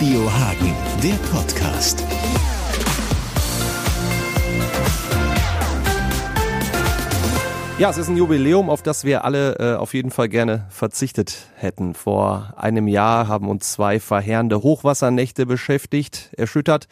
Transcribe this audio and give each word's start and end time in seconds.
Radio 0.00 0.32
Hagen, 0.32 0.74
der 1.02 1.12
Podcast. 1.30 2.02
Ja, 7.78 7.90
es 7.90 7.98
ist 7.98 8.08
ein 8.08 8.16
Jubiläum, 8.16 8.70
auf 8.70 8.82
das 8.82 9.04
wir 9.04 9.26
alle 9.26 9.56
äh, 9.58 9.76
auf 9.76 9.92
jeden 9.92 10.10
Fall 10.10 10.30
gerne 10.30 10.64
verzichtet 10.70 11.48
hätten. 11.54 11.92
Vor 11.92 12.54
einem 12.56 12.88
Jahr 12.88 13.28
haben 13.28 13.50
uns 13.50 13.72
zwei 13.72 14.00
verheerende 14.00 14.62
Hochwassernächte 14.62 15.44
beschäftigt, 15.44 16.30
erschüttert, 16.34 16.88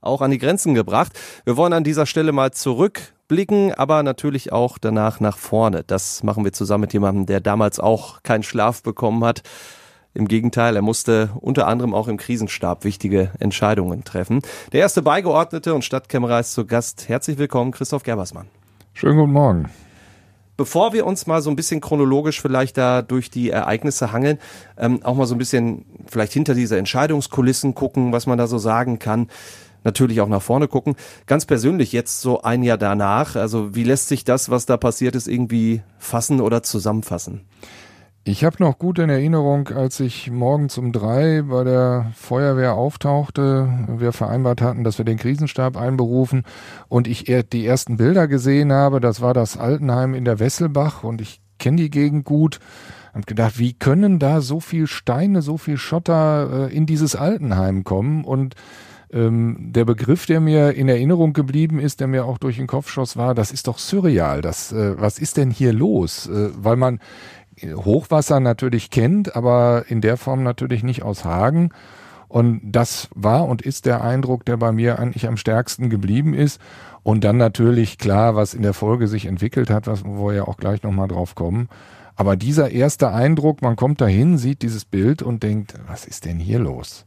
auch 0.00 0.20
an 0.20 0.32
die 0.32 0.38
Grenzen 0.38 0.74
gebracht. 0.74 1.12
Wir 1.44 1.56
wollen 1.56 1.72
an 1.72 1.84
dieser 1.84 2.06
Stelle 2.06 2.32
mal 2.32 2.50
zurückblicken, 2.50 3.72
aber 3.72 4.02
natürlich 4.02 4.50
auch 4.50 4.78
danach 4.78 5.20
nach 5.20 5.38
vorne. 5.38 5.84
Das 5.86 6.24
machen 6.24 6.42
wir 6.44 6.52
zusammen 6.52 6.80
mit 6.80 6.92
jemandem, 6.92 7.26
der 7.26 7.38
damals 7.38 7.78
auch 7.78 8.24
keinen 8.24 8.42
Schlaf 8.42 8.82
bekommen 8.82 9.24
hat 9.24 9.44
im 10.14 10.28
Gegenteil, 10.28 10.76
er 10.76 10.82
musste 10.82 11.30
unter 11.40 11.66
anderem 11.66 11.94
auch 11.94 12.08
im 12.08 12.16
Krisenstab 12.16 12.84
wichtige 12.84 13.30
Entscheidungen 13.38 14.04
treffen. 14.04 14.40
Der 14.72 14.80
erste 14.80 15.02
Beigeordnete 15.02 15.74
und 15.74 15.84
Stadtkämmerer 15.84 16.40
ist 16.40 16.52
zu 16.52 16.66
Gast. 16.66 17.08
Herzlich 17.08 17.38
willkommen, 17.38 17.72
Christoph 17.72 18.02
Gerbersmann. 18.02 18.48
Schönen 18.94 19.18
guten 19.18 19.32
Morgen. 19.32 19.70
Bevor 20.56 20.92
wir 20.92 21.06
uns 21.06 21.28
mal 21.28 21.40
so 21.40 21.50
ein 21.50 21.56
bisschen 21.56 21.80
chronologisch 21.80 22.40
vielleicht 22.40 22.76
da 22.78 23.00
durch 23.00 23.30
die 23.30 23.50
Ereignisse 23.50 24.10
hangeln, 24.10 24.38
ähm, 24.76 25.04
auch 25.04 25.14
mal 25.14 25.26
so 25.26 25.36
ein 25.36 25.38
bisschen 25.38 25.84
vielleicht 26.06 26.32
hinter 26.32 26.54
diese 26.54 26.76
Entscheidungskulissen 26.76 27.76
gucken, 27.76 28.10
was 28.10 28.26
man 28.26 28.38
da 28.38 28.48
so 28.48 28.58
sagen 28.58 28.98
kann. 28.98 29.28
Natürlich 29.84 30.20
auch 30.20 30.26
nach 30.26 30.42
vorne 30.42 30.66
gucken. 30.66 30.96
Ganz 31.26 31.46
persönlich 31.46 31.92
jetzt 31.92 32.20
so 32.20 32.42
ein 32.42 32.64
Jahr 32.64 32.76
danach, 32.76 33.36
also 33.36 33.76
wie 33.76 33.84
lässt 33.84 34.08
sich 34.08 34.24
das, 34.24 34.50
was 34.50 34.66
da 34.66 34.76
passiert 34.76 35.14
ist, 35.14 35.28
irgendwie 35.28 35.82
fassen 35.98 36.40
oder 36.40 36.64
zusammenfassen? 36.64 37.42
Ich 38.28 38.44
habe 38.44 38.56
noch 38.58 38.78
gut 38.78 38.98
in 38.98 39.08
Erinnerung, 39.08 39.68
als 39.68 40.00
ich 40.00 40.30
morgens 40.30 40.76
um 40.76 40.92
drei 40.92 41.40
bei 41.40 41.64
der 41.64 42.12
Feuerwehr 42.14 42.74
auftauchte, 42.74 43.86
wir 43.96 44.12
vereinbart 44.12 44.60
hatten, 44.60 44.84
dass 44.84 44.98
wir 44.98 45.06
den 45.06 45.16
Krisenstab 45.16 45.78
einberufen 45.78 46.42
und 46.88 47.08
ich 47.08 47.24
die 47.24 47.64
ersten 47.64 47.96
Bilder 47.96 48.28
gesehen 48.28 48.70
habe. 48.70 49.00
Das 49.00 49.22
war 49.22 49.32
das 49.32 49.56
Altenheim 49.56 50.12
in 50.12 50.26
der 50.26 50.40
Wesselbach 50.40 51.04
und 51.04 51.22
ich 51.22 51.40
kenne 51.58 51.78
die 51.78 51.88
Gegend 51.88 52.26
gut. 52.26 52.58
Und 53.14 53.26
gedacht, 53.26 53.58
wie 53.58 53.72
können 53.72 54.18
da 54.18 54.42
so 54.42 54.60
viel 54.60 54.86
Steine, 54.86 55.40
so 55.40 55.56
viel 55.56 55.78
Schotter 55.78 56.68
äh, 56.68 56.76
in 56.76 56.84
dieses 56.84 57.16
Altenheim 57.16 57.82
kommen? 57.82 58.24
Und 58.24 58.56
ähm, 59.10 59.72
der 59.72 59.86
Begriff, 59.86 60.26
der 60.26 60.40
mir 60.40 60.74
in 60.74 60.90
Erinnerung 60.90 61.32
geblieben 61.32 61.80
ist, 61.80 62.00
der 62.00 62.08
mir 62.08 62.26
auch 62.26 62.36
durch 62.36 62.56
den 62.56 62.66
Kopf 62.66 62.90
schoss, 62.90 63.16
war, 63.16 63.34
das 63.34 63.50
ist 63.52 63.66
doch 63.66 63.78
surreal. 63.78 64.42
Das, 64.42 64.70
äh, 64.70 65.00
was 65.00 65.18
ist 65.18 65.38
denn 65.38 65.50
hier 65.50 65.72
los? 65.72 66.26
Äh, 66.26 66.50
weil 66.54 66.76
man 66.76 67.00
Hochwasser 67.62 68.40
natürlich 68.40 68.90
kennt, 68.90 69.36
aber 69.36 69.84
in 69.88 70.00
der 70.00 70.16
Form 70.16 70.42
natürlich 70.42 70.82
nicht 70.82 71.02
aus 71.02 71.24
Hagen. 71.24 71.70
Und 72.28 72.60
das 72.62 73.08
war 73.14 73.46
und 73.46 73.62
ist 73.62 73.86
der 73.86 74.04
Eindruck, 74.04 74.44
der 74.44 74.58
bei 74.58 74.70
mir 74.70 74.98
eigentlich 74.98 75.26
am 75.26 75.38
stärksten 75.38 75.88
geblieben 75.88 76.34
ist. 76.34 76.60
Und 77.02 77.24
dann 77.24 77.38
natürlich 77.38 77.96
klar, 77.96 78.36
was 78.36 78.52
in 78.52 78.62
der 78.62 78.74
Folge 78.74 79.08
sich 79.08 79.24
entwickelt 79.24 79.70
hat, 79.70 79.86
was, 79.86 80.04
wo 80.04 80.28
wir 80.28 80.34
ja 80.34 80.44
auch 80.44 80.58
gleich 80.58 80.82
nochmal 80.82 81.08
drauf 81.08 81.34
kommen. 81.34 81.68
Aber 82.16 82.36
dieser 82.36 82.70
erste 82.70 83.12
Eindruck, 83.12 83.62
man 83.62 83.76
kommt 83.76 84.00
dahin, 84.00 84.36
sieht 84.36 84.62
dieses 84.62 84.84
Bild 84.84 85.22
und 85.22 85.42
denkt, 85.42 85.74
was 85.86 86.04
ist 86.04 86.24
denn 86.24 86.38
hier 86.38 86.58
los? 86.58 87.06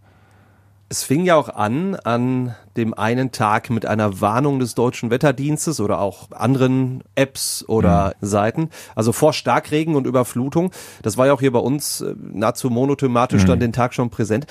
Es 0.92 1.04
fing 1.04 1.24
ja 1.24 1.38
auch 1.38 1.48
an 1.48 1.96
an 1.96 2.54
dem 2.76 2.94
einen 2.94 3.32
Tag 3.32 3.70
mit 3.70 3.86
einer 3.86 4.20
Warnung 4.20 4.60
des 4.60 4.76
deutschen 4.76 5.10
Wetterdienstes 5.10 5.80
oder 5.80 6.02
auch 6.02 6.30
anderen 6.32 7.02
Apps 7.16 7.64
oder 7.66 8.14
mhm. 8.20 8.26
Seiten. 8.26 8.70
Also 8.94 9.14
vor 9.14 9.32
Starkregen 9.32 9.96
und 9.96 10.06
Überflutung. 10.06 10.72
Das 11.02 11.16
war 11.16 11.28
ja 11.28 11.34
auch 11.34 11.40
hier 11.40 11.54
bei 11.54 11.60
uns 11.60 12.02
äh, 12.02 12.14
nahezu 12.20 12.70
monothematisch 12.70 13.44
mhm. 13.44 13.48
dann 13.48 13.60
den 13.62 13.72
Tag 13.72 13.94
schon 13.94 14.10
präsent. 14.10 14.48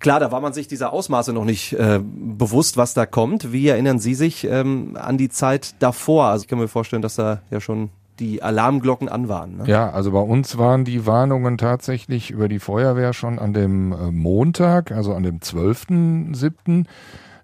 Klar, 0.00 0.18
da 0.18 0.32
war 0.32 0.40
man 0.40 0.52
sich 0.52 0.66
dieser 0.66 0.92
Ausmaße 0.92 1.32
noch 1.32 1.44
nicht 1.44 1.74
äh, 1.74 2.00
bewusst, 2.02 2.76
was 2.76 2.92
da 2.92 3.06
kommt. 3.06 3.52
Wie 3.52 3.68
erinnern 3.68 4.00
Sie 4.00 4.16
sich 4.16 4.42
ähm, 4.42 4.98
an 5.00 5.18
die 5.18 5.28
Zeit 5.28 5.76
davor? 5.78 6.26
Also 6.26 6.42
ich 6.42 6.48
kann 6.48 6.58
mir 6.58 6.66
vorstellen, 6.66 7.02
dass 7.02 7.14
da 7.14 7.42
ja 7.52 7.60
schon 7.60 7.90
die 8.18 8.42
Alarmglocken 8.42 9.08
an 9.08 9.28
waren. 9.28 9.58
Ne? 9.58 9.64
Ja, 9.66 9.90
also 9.90 10.12
bei 10.12 10.20
uns 10.20 10.58
waren 10.58 10.84
die 10.84 11.06
Warnungen 11.06 11.58
tatsächlich 11.58 12.30
über 12.30 12.48
die 12.48 12.58
Feuerwehr 12.58 13.12
schon 13.12 13.38
an 13.38 13.52
dem 13.52 13.92
äh, 13.92 14.10
Montag, 14.10 14.92
also 14.92 15.14
an 15.14 15.22
dem 15.22 15.38
12.07. 15.38 16.84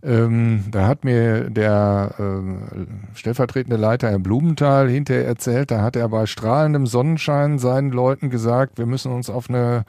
Ähm, 0.05 0.65
da 0.71 0.89
hat 0.89 1.05
mir 1.05 1.49
der 1.49 2.15
äh, 2.19 3.17
stellvertretende 3.17 3.77
Leiter 3.77 4.11
Herr 4.11 4.19
Blumenthal 4.19 4.89
hinterher 4.89 5.27
erzählt, 5.27 5.71
da 5.71 5.81
hat 5.81 5.95
er 5.95 6.09
bei 6.09 6.27
strahlendem 6.27 6.87
Sonnenschein 6.87 7.61
seinen 7.61 7.93
Leuten 7.93 8.29
gesagt, 8.29 8.79
wir 8.79 8.87
müssen 8.87 9.13
uns 9.13 9.31
auf 9.31 9.49
eine 9.49 9.85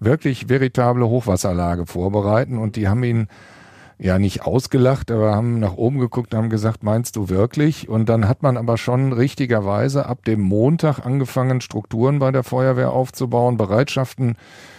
wirklich 0.00 0.48
veritable 0.48 1.06
Hochwasserlage 1.06 1.84
vorbereiten 1.86 2.56
und 2.56 2.76
die 2.76 2.88
haben 2.88 3.04
ihn 3.04 3.28
ja 3.98 4.18
nicht 4.18 4.42
ausgelacht, 4.42 5.10
aber 5.10 5.34
haben 5.34 5.58
nach 5.58 5.74
oben 5.74 5.98
geguckt 5.98 6.34
haben 6.34 6.50
gesagt, 6.50 6.82
meinst 6.82 7.16
du 7.16 7.28
wirklich? 7.28 7.88
Und 7.88 8.08
dann 8.08 8.28
hat 8.28 8.42
man 8.42 8.56
aber 8.56 8.78
schon 8.78 9.12
richtigerweise 9.12 10.06
ab 10.06 10.24
dem 10.24 10.40
Montag 10.40 11.04
angefangen, 11.04 11.60
Strukturen 11.60 12.18
bei 12.18 12.30
der 12.30 12.44
Feuerwehr 12.44 12.92
aufzubauen, 12.92 13.56
Bereitschaften 13.56 14.36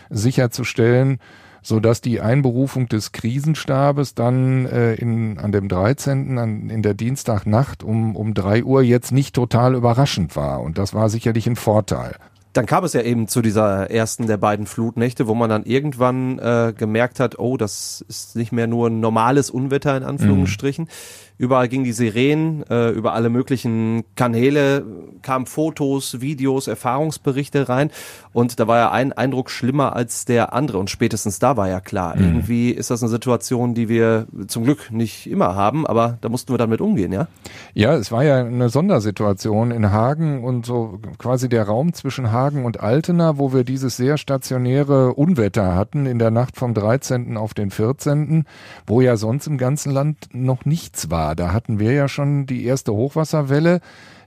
sicherzustellen, 0.09 1.19
so 1.61 1.81
dass 1.81 1.99
die 1.99 2.21
Einberufung 2.21 2.87
des 2.87 3.11
Krisenstabes 3.11 4.15
dann 4.15 4.65
äh, 4.65 4.93
in, 4.95 5.37
an 5.37 5.51
dem 5.51 5.67
13. 5.67 6.37
An, 6.37 6.69
in 6.69 6.81
der 6.81 6.93
Dienstagnacht 6.93 7.83
um, 7.83 8.15
um 8.15 8.33
drei 8.33 8.63
Uhr 8.63 8.81
jetzt 8.81 9.11
nicht 9.11 9.35
total 9.35 9.75
überraschend 9.75 10.37
war. 10.37 10.61
Und 10.61 10.77
das 10.77 10.93
war 10.93 11.09
sicherlich 11.09 11.47
ein 11.47 11.57
Vorteil 11.57 12.15
dann 12.53 12.65
kam 12.65 12.83
es 12.83 12.93
ja 12.93 13.01
eben 13.01 13.27
zu 13.27 13.41
dieser 13.41 13.91
ersten 13.91 14.25
der 14.25 14.37
beiden 14.37 14.65
Flutnächte, 14.65 15.27
wo 15.27 15.35
man 15.35 15.49
dann 15.49 15.65
irgendwann 15.65 16.39
äh, 16.39 16.73
gemerkt 16.75 17.19
hat, 17.19 17.37
oh, 17.37 17.57
das 17.57 18.03
ist 18.07 18.35
nicht 18.35 18.51
mehr 18.51 18.65
nur 18.65 18.87
ein 18.87 18.99
normales 18.99 19.49
Unwetter 19.51 19.95
in 19.95 20.03
Anführungsstrichen. 20.03 20.85
Mhm. 20.85 20.89
Überall 21.37 21.69
ging 21.69 21.85
die 21.85 21.93
Sirenen, 21.93 22.63
äh, 22.69 22.89
über 22.89 23.13
alle 23.13 23.29
möglichen 23.29 24.03
Kanäle 24.15 24.83
kamen 25.21 25.45
Fotos, 25.45 26.19
Videos, 26.19 26.67
Erfahrungsberichte 26.67 27.69
rein. 27.69 27.91
Und 28.33 28.59
da 28.59 28.67
war 28.67 28.77
ja 28.77 28.91
ein 28.91 29.13
Eindruck 29.13 29.49
schlimmer 29.49 29.95
als 29.95 30.25
der 30.25 30.51
andere. 30.51 30.79
Und 30.79 30.89
spätestens 30.89 31.39
da 31.39 31.55
war 31.55 31.69
ja 31.69 31.79
klar, 31.79 32.17
mhm. 32.17 32.23
irgendwie 32.25 32.71
ist 32.71 32.89
das 32.89 33.01
eine 33.01 33.09
Situation, 33.09 33.73
die 33.73 33.87
wir 33.87 34.27
zum 34.47 34.65
Glück 34.65 34.91
nicht 34.91 35.27
immer 35.27 35.55
haben, 35.55 35.87
aber 35.87 36.17
da 36.19 36.27
mussten 36.27 36.51
wir 36.51 36.57
damit 36.57 36.81
umgehen, 36.81 37.13
ja? 37.13 37.27
Ja, 37.73 37.93
es 37.93 38.11
war 38.11 38.23
ja 38.23 38.39
eine 38.39 38.67
Sondersituation 38.67 39.71
in 39.71 39.91
Hagen 39.91 40.43
und 40.43 40.65
so 40.65 40.99
quasi 41.19 41.47
der 41.47 41.63
Raum 41.63 41.93
zwischen 41.93 42.33
Hagen 42.33 42.38
und 42.47 42.79
Altena, 42.79 43.37
wo 43.37 43.53
wir 43.53 43.63
dieses 43.63 43.97
sehr 43.97 44.17
stationäre 44.17 45.13
Unwetter 45.13 45.75
hatten 45.75 46.05
in 46.05 46.19
der 46.19 46.31
Nacht 46.31 46.55
vom 46.55 46.73
13. 46.73 47.37
auf 47.37 47.53
den 47.53 47.69
14., 47.69 48.45
wo 48.87 49.01
ja 49.01 49.17
sonst 49.17 49.47
im 49.47 49.57
ganzen 49.57 49.91
Land 49.91 50.29
noch 50.31 50.65
nichts 50.65 51.09
war. 51.09 51.35
Da 51.35 51.51
hatten 51.51 51.79
wir 51.79 51.91
ja 51.91 52.07
schon 52.07 52.45
die 52.45 52.65
erste 52.65 52.93
Hochwasserwelle, 52.93 53.81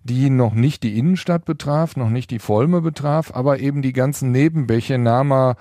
die 0.05 0.31
noch 0.31 0.55
nicht 0.55 0.83
die 0.83 0.99
Innenstadt 0.99 1.45
betraf, 1.45 1.97
noch 1.97 2.11
nicht 2.11 2.31
die 2.31 2.39
Volme 2.39 2.81
betraf, 2.81 3.33
aber 3.35 3.61
eben 3.61 3.83
die 3.83 3.93
ganzen 3.93 4.31
Nebenbäche, 4.33 4.99
Nama, 4.99 5.57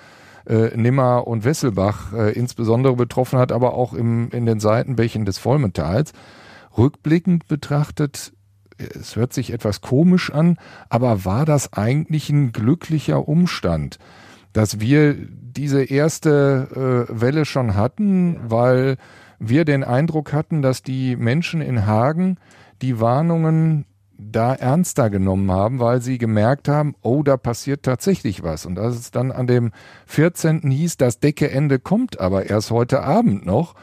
äh, 0.45 0.75
Nimmer 0.75 1.27
und 1.27 1.45
Wesselbach 1.45 2.13
äh, 2.13 2.31
insbesondere 2.33 2.95
betroffen 2.95 3.39
hat, 3.39 3.51
aber 3.51 3.73
auch 3.73 3.93
im, 3.93 4.29
in 4.31 4.45
den 4.45 4.59
Seitenbächen 4.59 5.25
des 5.25 5.37
Volmetals. 5.37 6.13
Rückblickend 6.77 7.47
betrachtet, 7.47 8.33
es 8.81 9.15
hört 9.15 9.33
sich 9.33 9.53
etwas 9.53 9.81
komisch 9.81 10.31
an, 10.31 10.57
aber 10.89 11.25
war 11.25 11.45
das 11.45 11.73
eigentlich 11.73 12.29
ein 12.29 12.51
glücklicher 12.51 13.27
Umstand, 13.27 13.99
dass 14.53 14.79
wir 14.79 15.15
diese 15.15 15.83
erste 15.83 17.07
äh, 17.09 17.21
Welle 17.21 17.45
schon 17.45 17.75
hatten, 17.75 18.39
weil 18.43 18.97
wir 19.39 19.65
den 19.65 19.83
Eindruck 19.83 20.33
hatten, 20.33 20.61
dass 20.61 20.83
die 20.83 21.15
Menschen 21.15 21.61
in 21.61 21.85
Hagen 21.85 22.37
die 22.81 22.99
Warnungen 22.99 23.85
da 24.17 24.53
ernster 24.53 25.09
genommen 25.09 25.51
haben, 25.51 25.79
weil 25.79 26.01
sie 26.01 26.17
gemerkt 26.17 26.67
haben, 26.67 26.95
oh, 27.01 27.23
da 27.23 27.37
passiert 27.37 27.83
tatsächlich 27.83 28.43
was. 28.43 28.65
Und 28.65 28.77
als 28.77 28.95
es 28.95 29.11
dann 29.11 29.31
an 29.31 29.47
dem 29.47 29.71
14. 30.05 30.61
hieß, 30.69 30.97
das 30.97 31.19
Deckeende 31.19 31.79
kommt 31.79 32.19
aber 32.19 32.49
erst 32.49 32.69
heute 32.69 33.01
Abend 33.01 33.45
noch, 33.45 33.73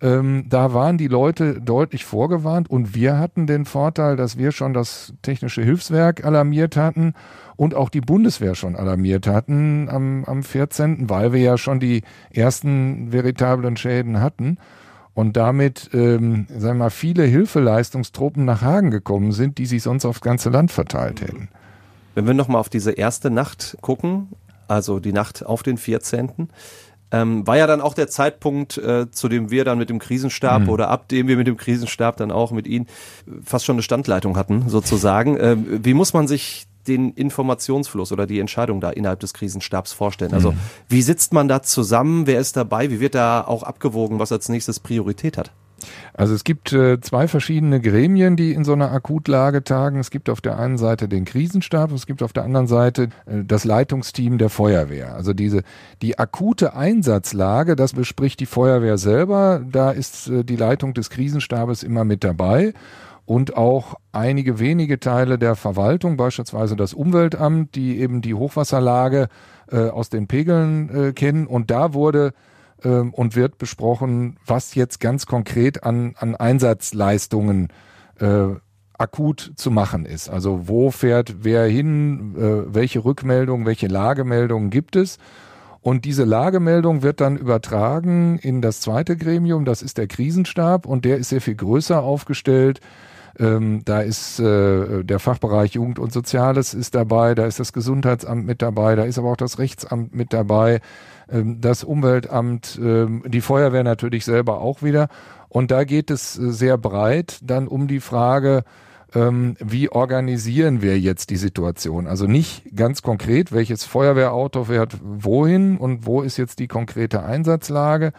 ähm, 0.00 0.44
da 0.48 0.74
waren 0.74 0.98
die 0.98 1.08
Leute 1.08 1.60
deutlich 1.60 2.04
vorgewarnt 2.04 2.68
und 2.68 2.94
wir 2.94 3.18
hatten 3.18 3.46
den 3.46 3.64
Vorteil, 3.64 4.16
dass 4.16 4.36
wir 4.36 4.52
schon 4.52 4.74
das 4.74 5.14
technische 5.22 5.62
Hilfswerk 5.62 6.24
alarmiert 6.24 6.76
hatten 6.76 7.14
und 7.56 7.74
auch 7.74 7.88
die 7.88 8.02
Bundeswehr 8.02 8.54
schon 8.54 8.76
alarmiert 8.76 9.26
hatten 9.26 9.88
am, 9.88 10.24
am 10.24 10.42
14., 10.42 11.08
weil 11.08 11.32
wir 11.32 11.40
ja 11.40 11.56
schon 11.56 11.80
die 11.80 12.02
ersten 12.30 13.10
veritablen 13.10 13.76
Schäden 13.78 14.20
hatten 14.20 14.58
und 15.14 15.38
damit, 15.38 15.88
ähm, 15.94 16.46
sagen 16.50 16.78
wir 16.78 16.84
mal, 16.84 16.90
viele 16.90 17.24
Hilfeleistungstruppen 17.24 18.44
nach 18.44 18.60
Hagen 18.60 18.90
gekommen 18.90 19.32
sind, 19.32 19.56
die 19.56 19.64
sich 19.64 19.82
sonst 19.82 20.04
aufs 20.04 20.20
ganze 20.20 20.50
Land 20.50 20.72
verteilt 20.72 21.22
hätten. 21.22 21.48
Wenn 22.14 22.26
wir 22.26 22.34
nochmal 22.34 22.60
auf 22.60 22.68
diese 22.68 22.92
erste 22.92 23.30
Nacht 23.30 23.78
gucken, 23.80 24.28
also 24.68 25.00
die 25.00 25.12
Nacht 25.12 25.46
auf 25.46 25.62
den 25.62 25.78
14., 25.78 26.48
ähm, 27.12 27.46
war 27.46 27.56
ja 27.56 27.66
dann 27.66 27.80
auch 27.80 27.94
der 27.94 28.08
Zeitpunkt, 28.08 28.78
äh, 28.78 29.10
zu 29.10 29.28
dem 29.28 29.50
wir 29.50 29.64
dann 29.64 29.78
mit 29.78 29.90
dem 29.90 29.98
Krisenstab 29.98 30.62
mhm. 30.62 30.68
oder 30.68 30.88
ab 30.88 31.08
dem 31.08 31.28
wir 31.28 31.36
mit 31.36 31.46
dem 31.46 31.56
Krisenstab 31.56 32.16
dann 32.16 32.30
auch 32.30 32.50
mit 32.50 32.66
Ihnen 32.66 32.86
fast 33.44 33.64
schon 33.64 33.76
eine 33.76 33.82
Standleitung 33.82 34.36
hatten, 34.36 34.68
sozusagen. 34.68 35.36
Ähm, 35.40 35.84
wie 35.84 35.94
muss 35.94 36.12
man 36.12 36.26
sich 36.26 36.66
den 36.88 37.10
Informationsfluss 37.12 38.12
oder 38.12 38.26
die 38.26 38.38
Entscheidung 38.38 38.80
da 38.80 38.90
innerhalb 38.90 39.20
des 39.20 39.34
Krisenstabs 39.34 39.92
vorstellen? 39.92 40.34
Also 40.34 40.52
mhm. 40.52 40.58
wie 40.88 41.02
sitzt 41.02 41.32
man 41.32 41.48
da 41.48 41.62
zusammen? 41.62 42.26
Wer 42.26 42.40
ist 42.40 42.56
dabei? 42.56 42.90
Wie 42.90 43.00
wird 43.00 43.14
da 43.14 43.42
auch 43.42 43.62
abgewogen, 43.62 44.18
was 44.18 44.32
als 44.32 44.48
nächstes 44.48 44.80
Priorität 44.80 45.36
hat? 45.36 45.52
Also 46.14 46.34
es 46.34 46.44
gibt 46.44 46.72
äh, 46.72 47.00
zwei 47.00 47.28
verschiedene 47.28 47.80
Gremien, 47.80 48.36
die 48.36 48.52
in 48.52 48.64
so 48.64 48.72
einer 48.72 48.92
Akutlage 48.92 49.64
tagen. 49.64 49.98
Es 49.98 50.10
gibt 50.10 50.30
auf 50.30 50.40
der 50.40 50.58
einen 50.58 50.78
Seite 50.78 51.08
den 51.08 51.24
Krisenstab, 51.24 51.92
es 51.92 52.06
gibt 52.06 52.22
auf 52.22 52.32
der 52.32 52.44
anderen 52.44 52.66
Seite 52.66 53.08
äh, 53.26 53.44
das 53.44 53.64
Leitungsteam 53.64 54.38
der 54.38 54.50
Feuerwehr. 54.50 55.14
Also 55.14 55.32
diese 55.32 55.62
die 56.02 56.18
akute 56.18 56.74
Einsatzlage, 56.74 57.76
das 57.76 57.92
bespricht 57.92 58.40
die 58.40 58.46
Feuerwehr 58.46 58.98
selber. 58.98 59.60
Da 59.70 59.90
ist 59.90 60.28
äh, 60.28 60.44
die 60.44 60.56
Leitung 60.56 60.94
des 60.94 61.10
Krisenstabes 61.10 61.82
immer 61.82 62.04
mit 62.04 62.24
dabei 62.24 62.72
und 63.26 63.56
auch 63.56 63.96
einige 64.12 64.60
wenige 64.60 65.00
Teile 65.00 65.36
der 65.36 65.56
Verwaltung, 65.56 66.16
beispielsweise 66.16 66.76
das 66.76 66.94
Umweltamt, 66.94 67.74
die 67.74 67.98
eben 67.98 68.22
die 68.22 68.34
Hochwasserlage 68.34 69.28
äh, 69.70 69.88
aus 69.88 70.08
den 70.08 70.28
Pegeln 70.28 71.08
äh, 71.08 71.12
kennen. 71.12 71.46
Und 71.46 71.70
da 71.70 71.92
wurde 71.92 72.32
ähm, 72.84 73.12
und 73.12 73.36
wird 73.36 73.58
besprochen, 73.58 74.38
was 74.46 74.74
jetzt 74.74 75.00
ganz 75.00 75.26
konkret 75.26 75.84
an, 75.84 76.14
an 76.18 76.34
Einsatzleistungen 76.34 77.68
äh, 78.18 78.48
akut 78.98 79.52
zu 79.56 79.70
machen 79.70 80.06
ist. 80.06 80.28
Also 80.28 80.68
wo 80.68 80.90
fährt 80.90 81.44
wer 81.44 81.66
hin, 81.66 82.34
äh, 82.36 82.74
welche 82.74 83.04
Rückmeldungen, 83.04 83.66
welche 83.66 83.88
Lagemeldungen 83.88 84.70
gibt 84.70 84.96
es. 84.96 85.18
Und 85.80 86.04
diese 86.04 86.24
Lagemeldung 86.24 87.02
wird 87.02 87.20
dann 87.20 87.36
übertragen 87.36 88.38
in 88.38 88.60
das 88.60 88.80
zweite 88.80 89.16
Gremium, 89.16 89.64
das 89.64 89.82
ist 89.82 89.98
der 89.98 90.08
Krisenstab 90.08 90.84
und 90.84 91.04
der 91.04 91.18
ist 91.18 91.28
sehr 91.28 91.40
viel 91.40 91.54
größer 91.54 92.02
aufgestellt. 92.02 92.80
Ähm, 93.38 93.82
da 93.84 94.00
ist 94.00 94.40
äh, 94.40 95.04
der 95.04 95.18
Fachbereich 95.18 95.72
Jugend 95.72 95.98
und 95.98 96.12
Soziales 96.12 96.72
ist 96.72 96.94
dabei, 96.94 97.34
da 97.34 97.46
ist 97.46 97.60
das 97.60 97.72
Gesundheitsamt 97.72 98.46
mit 98.46 98.62
dabei, 98.62 98.96
da 98.96 99.04
ist 99.04 99.18
aber 99.18 99.30
auch 99.30 99.36
das 99.36 99.58
Rechtsamt 99.58 100.14
mit 100.14 100.32
dabei, 100.32 100.80
ähm, 101.30 101.60
das 101.60 101.84
Umweltamt, 101.84 102.78
ähm, 102.82 103.22
die 103.26 103.42
Feuerwehr 103.42 103.84
natürlich 103.84 104.24
selber 104.24 104.60
auch 104.60 104.82
wieder. 104.82 105.08
Und 105.48 105.70
da 105.70 105.84
geht 105.84 106.10
es 106.10 106.38
äh, 106.38 106.50
sehr 106.50 106.78
breit 106.78 107.38
dann 107.42 107.68
um 107.68 107.88
die 107.88 108.00
Frage, 108.00 108.64
ähm, 109.14 109.56
wie 109.60 109.90
organisieren 109.90 110.82
wir 110.82 110.98
jetzt 110.98 111.30
die 111.30 111.36
Situation? 111.36 112.06
Also 112.06 112.26
nicht 112.26 112.74
ganz 112.74 113.02
konkret, 113.02 113.52
welches 113.52 113.84
Feuerwehrauto 113.84 114.64
fährt 114.64 114.96
wohin 115.02 115.76
und 115.76 116.06
wo 116.06 116.22
ist 116.22 116.36
jetzt 116.36 116.58
die 116.58 116.68
konkrete 116.68 117.22
Einsatzlage, 117.22 118.12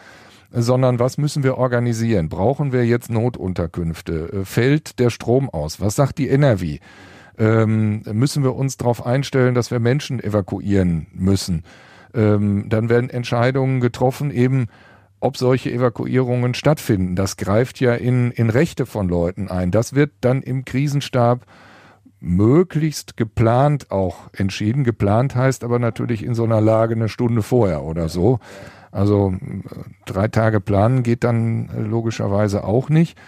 sondern 0.50 0.98
was 0.98 1.18
müssen 1.18 1.42
wir 1.42 1.58
organisieren? 1.58 2.28
Brauchen 2.28 2.72
wir 2.72 2.86
jetzt 2.86 3.10
Notunterkünfte? 3.10 4.32
Äh, 4.32 4.44
fällt 4.44 4.98
der 4.98 5.10
Strom 5.10 5.50
aus? 5.50 5.80
Was 5.80 5.96
sagt 5.96 6.18
die 6.18 6.28
NRW? 6.28 6.78
Ähm, 7.38 8.02
müssen 8.12 8.42
wir 8.42 8.56
uns 8.56 8.76
darauf 8.76 9.04
einstellen, 9.06 9.54
dass 9.54 9.70
wir 9.70 9.78
Menschen 9.78 10.22
evakuieren 10.22 11.06
müssen? 11.12 11.64
Ähm, 12.14 12.68
dann 12.68 12.88
werden 12.88 13.10
Entscheidungen 13.10 13.80
getroffen, 13.80 14.30
eben 14.30 14.66
ob 15.20 15.36
solche 15.36 15.70
Evakuierungen 15.70 16.54
stattfinden. 16.54 17.16
Das 17.16 17.36
greift 17.36 17.80
ja 17.80 17.94
in, 17.94 18.30
in 18.30 18.50
Rechte 18.50 18.86
von 18.86 19.08
Leuten 19.08 19.48
ein. 19.48 19.70
Das 19.70 19.94
wird 19.94 20.12
dann 20.20 20.42
im 20.42 20.64
Krisenstab 20.64 21.44
möglichst 22.20 23.16
geplant 23.16 23.90
auch 23.90 24.30
entschieden. 24.32 24.84
Geplant 24.84 25.34
heißt 25.34 25.64
aber 25.64 25.78
natürlich 25.78 26.24
in 26.24 26.34
so 26.34 26.44
einer 26.44 26.60
Lage 26.60 26.94
eine 26.94 27.08
Stunde 27.08 27.42
vorher 27.42 27.82
oder 27.82 28.08
so. 28.08 28.40
Also 28.90 29.34
drei 30.06 30.28
Tage 30.28 30.60
planen 30.60 31.02
geht 31.02 31.24
dann 31.24 31.68
logischerweise 31.88 32.64
auch 32.64 32.88
nicht. 32.88 33.18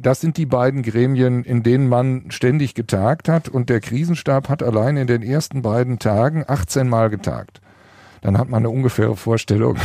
Das 0.00 0.20
sind 0.20 0.36
die 0.36 0.46
beiden 0.46 0.82
Gremien, 0.82 1.44
in 1.44 1.62
denen 1.62 1.88
man 1.88 2.30
ständig 2.30 2.74
getagt 2.74 3.28
hat. 3.28 3.48
Und 3.48 3.70
der 3.70 3.80
Krisenstab 3.80 4.48
hat 4.48 4.62
allein 4.62 4.96
in 4.96 5.06
den 5.06 5.22
ersten 5.22 5.62
beiden 5.62 5.98
Tagen 5.98 6.44
18 6.46 6.88
Mal 6.88 7.10
getagt. 7.10 7.60
Dann 8.20 8.38
hat 8.38 8.48
man 8.48 8.58
eine 8.58 8.70
ungefähre 8.70 9.16
Vorstellung, 9.16 9.76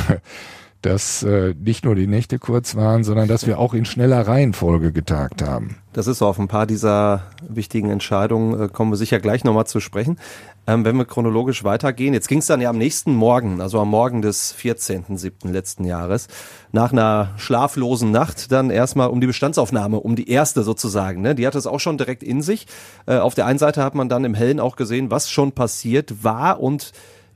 dass 0.83 1.23
äh, 1.23 1.55
nicht 1.57 1.85
nur 1.85 1.95
die 1.95 2.07
Nächte 2.07 2.39
kurz 2.39 2.75
waren, 2.75 3.03
sondern 3.03 3.27
dass 3.27 3.47
wir 3.47 3.57
auch 3.57 3.73
in 3.73 3.85
schneller 3.85 4.27
Reihenfolge 4.27 4.91
getagt 4.91 5.41
haben. 5.41 5.77
Das 5.93 6.07
ist 6.07 6.17
so, 6.17 6.27
auf 6.27 6.39
ein 6.39 6.47
paar 6.47 6.65
dieser 6.65 7.23
wichtigen 7.47 7.89
Entscheidungen 7.89 8.59
äh, 8.59 8.67
kommen 8.67 8.91
wir 8.91 8.97
sicher 8.97 9.19
gleich 9.19 9.43
nochmal 9.43 9.65
zu 9.65 9.79
sprechen. 9.79 10.19
Ähm, 10.67 10.83
wenn 10.83 10.97
wir 10.97 11.05
chronologisch 11.05 11.63
weitergehen, 11.63 12.13
jetzt 12.13 12.27
ging 12.27 12.39
es 12.39 12.47
dann 12.47 12.59
ja 12.59 12.69
am 12.69 12.77
nächsten 12.77 13.15
Morgen, 13.15 13.61
also 13.61 13.79
am 13.79 13.89
Morgen 13.89 14.21
des 14.21 14.53
14.07. 14.55 15.51
letzten 15.51 15.85
Jahres, 15.85 16.27
nach 16.73 16.91
einer 16.91 17.31
schlaflosen 17.37 18.11
Nacht 18.11 18.51
dann 18.51 18.69
erstmal 18.69 19.09
um 19.09 19.21
die 19.21 19.27
Bestandsaufnahme, 19.27 19.99
um 19.99 20.17
die 20.17 20.29
erste 20.29 20.63
sozusagen. 20.63 21.21
Ne? 21.21 21.33
Die 21.33 21.47
hatte 21.47 21.57
es 21.57 21.67
auch 21.67 21.79
schon 21.79 21.97
direkt 21.97 22.23
in 22.23 22.41
sich. 22.41 22.67
Äh, 23.05 23.17
auf 23.17 23.35
der 23.35 23.45
einen 23.45 23.59
Seite 23.59 23.83
hat 23.83 23.95
man 23.95 24.09
dann 24.09 24.25
im 24.25 24.33
Hellen 24.33 24.59
auch 24.59 24.75
gesehen, 24.75 25.11
was 25.11 25.29
schon 25.29 25.53
passiert 25.53 26.23
war 26.23 26.59
und 26.59 26.91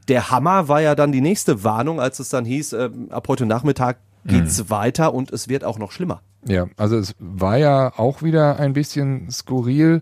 der 0.07 0.31
Hammer 0.31 0.67
war 0.67 0.81
ja 0.81 0.95
dann 0.95 1.11
die 1.11 1.21
nächste 1.21 1.63
Warnung, 1.63 1.99
als 1.99 2.19
es 2.19 2.29
dann 2.29 2.45
hieß, 2.45 2.73
äh, 2.73 2.89
ab 3.09 3.27
heute 3.27 3.45
Nachmittag 3.45 3.97
geht's 4.25 4.59
mhm. 4.59 4.69
weiter 4.69 5.13
und 5.13 5.31
es 5.31 5.47
wird 5.47 5.63
auch 5.63 5.79
noch 5.79 5.91
schlimmer. 5.91 6.21
Ja, 6.45 6.67
also 6.77 6.97
es 6.97 7.15
war 7.19 7.57
ja 7.57 7.93
auch 7.97 8.21
wieder 8.21 8.59
ein 8.59 8.73
bisschen 8.73 9.29
skurril 9.31 10.01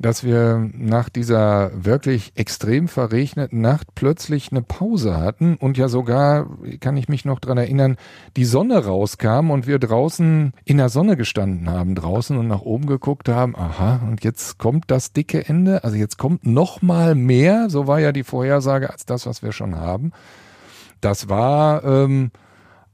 dass 0.00 0.24
wir 0.24 0.70
nach 0.72 1.10
dieser 1.10 1.70
wirklich 1.74 2.32
extrem 2.34 2.88
verregneten 2.88 3.60
Nacht 3.60 3.94
plötzlich 3.94 4.50
eine 4.50 4.62
Pause 4.62 5.18
hatten 5.18 5.56
und 5.56 5.76
ja 5.76 5.88
sogar, 5.88 6.46
kann 6.80 6.96
ich 6.96 7.08
mich 7.10 7.26
noch 7.26 7.38
dran 7.38 7.58
erinnern, 7.58 7.96
die 8.36 8.46
Sonne 8.46 8.82
rauskam 8.86 9.50
und 9.50 9.66
wir 9.66 9.78
draußen 9.78 10.52
in 10.64 10.78
der 10.78 10.88
Sonne 10.88 11.18
gestanden 11.18 11.68
haben 11.68 11.94
draußen 11.94 12.38
und 12.38 12.48
nach 12.48 12.62
oben 12.62 12.86
geguckt 12.86 13.28
haben, 13.28 13.54
aha, 13.54 14.00
und 14.08 14.24
jetzt 14.24 14.56
kommt 14.56 14.90
das 14.90 15.12
dicke 15.12 15.46
Ende, 15.46 15.84
also 15.84 15.96
jetzt 15.96 16.16
kommt 16.16 16.46
noch 16.46 16.80
mal 16.80 17.14
mehr, 17.14 17.68
so 17.68 17.86
war 17.86 18.00
ja 18.00 18.12
die 18.12 18.24
Vorhersage 18.24 18.88
als 18.88 19.04
das, 19.04 19.26
was 19.26 19.42
wir 19.42 19.52
schon 19.52 19.76
haben. 19.76 20.12
Das 21.02 21.28
war 21.28 21.84
ähm, 21.84 22.30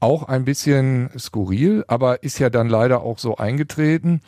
auch 0.00 0.24
ein 0.24 0.44
bisschen 0.44 1.10
skurril, 1.16 1.84
aber 1.86 2.24
ist 2.24 2.40
ja 2.40 2.50
dann 2.50 2.68
leider 2.68 3.02
auch 3.02 3.18
so 3.18 3.36
eingetreten. 3.36 4.20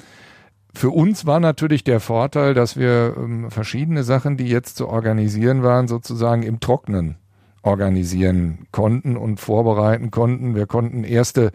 Für 0.79 0.91
uns 0.91 1.27
war 1.27 1.41
natürlich 1.41 1.83
der 1.83 1.99
Vorteil, 1.99 2.55
dass 2.55 2.77
wir 2.77 3.17
ähm, 3.17 3.51
verschiedene 3.51 4.05
Sachen, 4.05 4.37
die 4.37 4.47
jetzt 4.47 4.77
zu 4.77 4.87
organisieren 4.87 5.65
waren, 5.65 5.89
sozusagen 5.89 6.45
im 6.45 6.61
Trocknen 6.61 7.17
organisieren 7.63 8.69
konnten 8.71 9.17
und 9.17 9.41
vorbereiten 9.41 10.13
konnten. 10.13 10.55
Wir 10.55 10.67
konnten 10.67 11.03
erste 11.03 11.51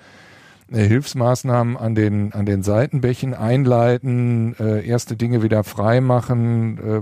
äh, 0.70 0.84
Hilfsmaßnahmen 0.84 1.78
an 1.78 1.96
den, 1.96 2.34
an 2.34 2.46
den 2.46 2.64
Seitenbächen 2.64 3.34
einleiten, 3.34 4.58
äh, 4.60 4.86
erste 4.86 5.16
Dinge 5.16 5.42
wieder 5.42 5.64
freimachen, 5.64 6.78
äh, 6.78 6.98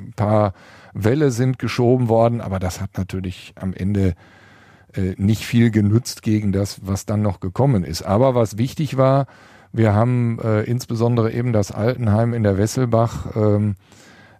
ein 0.00 0.14
paar 0.16 0.54
Wälle 0.94 1.30
sind 1.30 1.58
geschoben 1.58 2.08
worden, 2.08 2.40
aber 2.40 2.58
das 2.58 2.80
hat 2.80 2.96
natürlich 2.96 3.52
am 3.56 3.74
Ende 3.74 4.14
äh, 4.94 5.12
nicht 5.18 5.44
viel 5.44 5.70
genützt 5.70 6.22
gegen 6.22 6.52
das, 6.52 6.80
was 6.86 7.04
dann 7.04 7.20
noch 7.20 7.38
gekommen 7.38 7.84
ist. 7.84 8.00
Aber 8.00 8.34
was 8.34 8.56
wichtig 8.56 8.96
war, 8.96 9.26
wir 9.72 9.94
haben 9.94 10.38
äh, 10.40 10.62
insbesondere 10.62 11.32
eben 11.32 11.52
das 11.52 11.70
Altenheim 11.70 12.34
in 12.34 12.42
der 12.42 12.58
Wesselbach 12.58 13.36
ähm, 13.36 13.76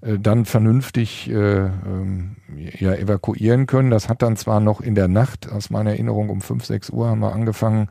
äh, 0.01 0.19
dann 0.19 0.45
vernünftig 0.45 1.31
äh, 1.31 1.35
ähm, 1.35 2.37
ja, 2.79 2.95
evakuieren 2.95 3.67
können. 3.67 3.91
Das 3.91 4.09
hat 4.09 4.23
dann 4.23 4.37
zwar 4.37 4.61
noch 4.61 4.81
in 4.81 4.95
der 4.95 5.09
Nacht, 5.09 5.51
aus 5.51 5.71
meiner 5.71 5.91
Erinnerung 5.91 6.31
um 6.31 6.41
5, 6.41 6.65
6 6.65 6.91
Uhr 6.91 7.09
haben 7.09 7.21
wir 7.21 7.33
angefangen, 7.33 7.89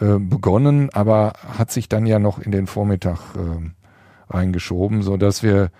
äh, 0.00 0.18
begonnen, 0.18 0.90
aber 0.92 1.34
hat 1.58 1.70
sich 1.70 1.88
dann 1.88 2.06
ja 2.06 2.18
noch 2.18 2.38
in 2.38 2.52
den 2.52 2.66
Vormittag 2.66 3.18
äh, 3.36 4.32
reingeschoben, 4.32 5.02
so 5.02 5.16
dass 5.16 5.42
wir 5.42 5.70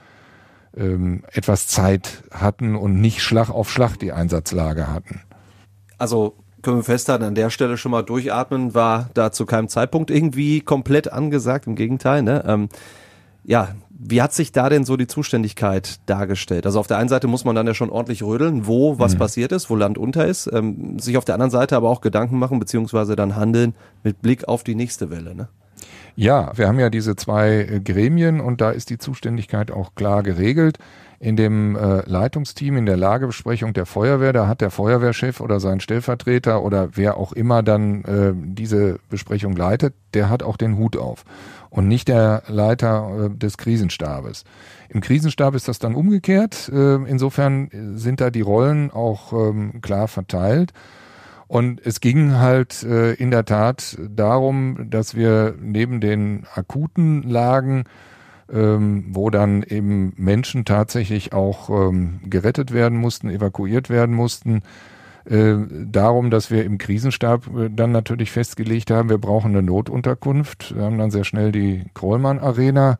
ähm, 0.77 1.25
etwas 1.33 1.69
Zeit 1.69 2.23
hatten 2.31 2.77
und 2.77 3.01
nicht 3.01 3.23
Schlag 3.23 3.51
auf 3.51 3.71
Schlag 3.71 3.97
die 3.97 4.13
Einsatzlage 4.13 4.93
hatten. 4.93 5.23
Also 5.99 6.37
können 6.67 6.79
wir 6.79 6.83
festhalten, 6.83 7.23
an 7.23 7.37
der 7.37 7.49
Stelle 7.51 7.77
schon 7.77 7.93
mal 7.93 8.03
durchatmen, 8.03 8.75
war 8.75 9.09
da 9.15 9.31
zu 9.31 9.47
keinem 9.47 9.69
Zeitpunkt 9.69 10.11
irgendwie 10.11 10.61
komplett 10.61 11.13
angesagt, 11.13 11.69
im 11.69 11.77
Gegenteil. 11.77 12.25
Ne? 12.25 12.43
Ähm, 12.45 12.69
ja, 13.45 13.69
wie 13.89 14.21
hat 14.21 14.33
sich 14.33 14.51
da 14.51 14.69
denn 14.69 14.85
so 14.85 14.97
die 14.97 15.07
Zuständigkeit 15.07 16.01
dargestellt? 16.07 16.67
Also 16.67 16.81
auf 16.81 16.89
der 16.89 16.99
einen 16.99 17.09
Seite 17.09 17.29
muss 17.29 17.45
man 17.45 17.55
dann 17.55 17.69
ja 17.69 17.75
schon 17.75 17.89
ordentlich 17.89 18.25
rödeln, 18.25 18.67
wo 18.67 18.99
was 18.99 19.15
mhm. 19.15 19.19
passiert 19.19 19.53
ist, 19.53 19.71
wo 19.71 19.77
Land 19.77 19.97
unter 19.97 20.27
ist, 20.27 20.51
ähm, 20.53 20.99
sich 20.99 21.17
auf 21.17 21.25
der 21.25 21.37
anderen 21.37 21.53
Seite 21.53 21.77
aber 21.77 21.89
auch 21.89 22.01
Gedanken 22.01 22.37
machen, 22.37 22.59
beziehungsweise 22.59 23.15
dann 23.15 23.37
handeln 23.37 23.77
mit 24.03 24.21
Blick 24.21 24.49
auf 24.49 24.65
die 24.65 24.75
nächste 24.75 25.09
Welle. 25.09 25.37
Ne? 25.37 25.47
Ja, 26.17 26.51
wir 26.57 26.67
haben 26.67 26.81
ja 26.81 26.91
diese 26.91 27.15
zwei 27.15 27.81
Gremien 27.85 28.41
und 28.41 28.61
da 28.61 28.73
ist 28.73 28.91
die 28.91 28.99
Zuständigkeit 28.99 29.71
auch 29.71 29.95
klar 29.95 30.25
geregelt 30.25 30.81
in 31.19 31.37
dem 31.37 31.77
äh, 31.77 32.03
Leitungsteam, 32.09 32.77
in 32.77 32.87
der 32.87 32.97
Lagebesprechung 32.97 33.73
der 33.73 33.87
Feuerwehr, 33.87 34.33
da 34.33 34.47
hat 34.47 34.61
der 34.61 34.71
Feuerwehrchef 34.71 35.41
oder 35.41 35.61
sein 35.61 35.81
Stellvertreter 35.81 36.63
oder 36.63 36.91
wer 36.95 37.17
auch 37.17 37.33
immer 37.33 37.63
dann 37.63 38.05
äh, 38.05 38.33
diese 38.35 38.99
Besprechung 39.09 39.57
leitet, 39.57 39.95
der 40.15 40.29
hat 40.29 40.43
auch 40.43 40.57
den 40.57 40.77
Hut 40.77 40.97
auf 40.97 41.25
und 41.71 41.89
nicht 41.89 42.09
der 42.09 42.43
Leiter 42.49 43.27
äh, 43.27 43.37
des 43.37 43.59
Krisenstabes. 43.59 44.45
Im 44.89 45.01
Krisenstab 45.01 45.55
ist 45.55 45.69
das 45.69 45.79
dann 45.79 45.95
umgekehrt. 45.95 46.71
Äh, 46.73 46.97
insofern 47.05 47.71
sind 47.97 48.21
da 48.21 48.31
die 48.31 48.41
Rollen 48.41 48.91
auch 48.91 49.33
ähm, 49.33 49.81
klar 49.83 50.09
verteilt. 50.09 50.73
Und 51.49 51.85
es 51.85 52.01
ging 52.01 52.39
halt 52.39 52.83
äh, 52.83 53.13
in 53.15 53.31
der 53.31 53.45
Tat 53.45 53.97
darum, 54.09 54.91
dass 54.91 55.15
wir 55.15 55.55
neben 55.61 56.01
den 56.01 56.45
akuten 56.55 57.23
Lagen 57.23 57.85
ähm, 58.53 59.07
wo 59.11 59.31
dann 59.31 59.63
eben 59.63 60.13
Menschen 60.17 60.65
tatsächlich 60.65 61.33
auch 61.33 61.71
ähm, 61.71 62.21
gerettet 62.25 62.73
werden 62.73 62.99
mussten, 62.99 63.31
evakuiert 63.31 63.91
werden 63.91 64.15
mussten. 64.15 64.63
Äh, 65.25 65.57
darum, 65.87 66.31
dass 66.31 66.51
wir 66.53 66.65
im 66.65 66.79
Krisenstab 66.79 67.49
äh, 67.57 67.69
dann 67.69 67.91
natürlich 67.91 68.31
festgelegt 68.31 68.91
haben, 68.91 69.09
wir 69.09 69.19
brauchen 69.19 69.51
eine 69.51 69.63
Notunterkunft. 69.63 70.77
Wir 70.77 70.85
haben 70.85 70.99
dann 70.99 71.11
sehr 71.11 71.25
schnell 71.25 71.51
die 71.51 71.85
Krollmann 71.95 72.39
Arena 72.39 72.99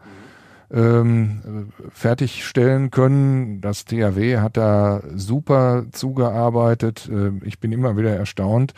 ähm, 0.73 1.71
fertigstellen 1.93 2.91
können. 2.91 3.61
Das 3.61 3.85
THW 3.85 4.39
hat 4.39 4.57
da 4.57 5.03
super 5.15 5.85
zugearbeitet. 5.93 7.09
Äh, 7.13 7.45
ich 7.47 7.61
bin 7.61 7.71
immer 7.71 7.97
wieder 7.97 8.17
erstaunt, 8.17 8.75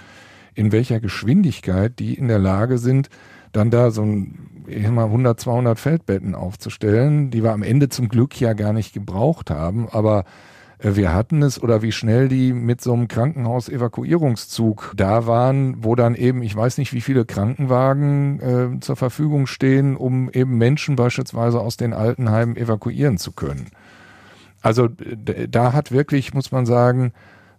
in 0.55 0.71
welcher 0.73 1.01
Geschwindigkeit 1.01 1.99
die 1.99 2.15
in 2.15 2.29
der 2.29 2.39
Lage 2.39 2.77
sind, 2.77 3.09
dann 3.53 3.71
da 3.71 3.91
so 3.91 4.03
ein, 4.03 4.65
ich 4.67 4.83
sag 4.85 4.93
mal, 4.93 5.07
100, 5.07 5.41
200 5.41 5.79
Feldbetten 5.79 6.35
aufzustellen, 6.35 7.31
die 7.31 7.43
wir 7.43 7.53
am 7.53 7.63
Ende 7.63 7.89
zum 7.89 8.09
Glück 8.09 8.41
ja 8.41 8.53
gar 8.53 8.73
nicht 8.73 8.93
gebraucht 8.93 9.51
haben, 9.51 9.89
aber 9.89 10.25
äh, 10.79 10.95
wir 10.95 11.13
hatten 11.13 11.43
es 11.43 11.63
oder 11.63 11.83
wie 11.83 11.93
schnell 11.93 12.29
die 12.29 12.53
mit 12.53 12.81
so 12.81 12.93
einem 12.93 13.09
Krankenhaus-Evakuierungszug 13.09 14.93
da 14.97 15.27
waren, 15.27 15.85
wo 15.85 15.95
dann 15.95 16.15
eben, 16.15 16.43
ich 16.43 16.55
weiß 16.55 16.79
nicht, 16.79 16.93
wie 16.93 17.01
viele 17.01 17.25
Krankenwagen 17.25 18.41
äh, 18.41 18.81
zur 18.81 18.97
Verfügung 18.97 19.47
stehen, 19.47 19.97
um 19.97 20.31
eben 20.31 20.59
Menschen 20.59 20.97
beispielsweise 20.97 21.61
aus 21.61 21.77
den 21.77 21.93
Altenheimen 21.93 22.57
evakuieren 22.57 23.19
zu 23.19 23.33
können. 23.33 23.67
Also 24.61 24.89
da 24.89 25.73
hat 25.73 25.93
wirklich, 25.93 26.35
muss 26.35 26.51
man 26.51 26.67
sagen, 26.67 27.13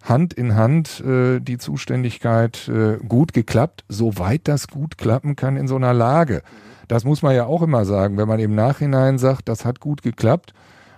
Hand 0.03 0.33
in 0.33 0.55
Hand 0.55 1.01
äh, 1.01 1.39
die 1.39 1.57
Zuständigkeit 1.57 2.67
äh, 2.67 2.97
gut 3.05 3.33
geklappt, 3.33 3.83
soweit 3.89 4.47
das 4.47 4.67
gut 4.67 4.97
klappen 4.97 5.35
kann 5.35 5.57
in 5.57 5.67
so 5.67 5.75
einer 5.75 5.93
Lage. 5.93 6.41
Das 6.87 7.03
muss 7.03 7.21
man 7.21 7.35
ja 7.35 7.45
auch 7.45 7.61
immer 7.61 7.85
sagen, 7.85 8.17
wenn 8.17 8.27
man 8.27 8.39
im 8.39 8.55
Nachhinein 8.55 9.17
sagt, 9.17 9.47
das 9.49 9.65
hat 9.65 9.79
gut 9.79 10.01
geklappt, 10.01 10.53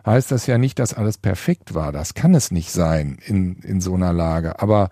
heißt 0.05 0.31
das 0.31 0.47
ja 0.47 0.57
nicht, 0.57 0.79
dass 0.79 0.93
alles 0.93 1.17
perfekt 1.17 1.73
war. 1.73 1.91
Das 1.91 2.13
kann 2.13 2.33
es 2.33 2.51
nicht 2.51 2.71
sein 2.71 3.17
in, 3.25 3.57
in 3.57 3.81
so 3.81 3.95
einer 3.95 4.13
Lage. 4.13 4.61
Aber 4.61 4.89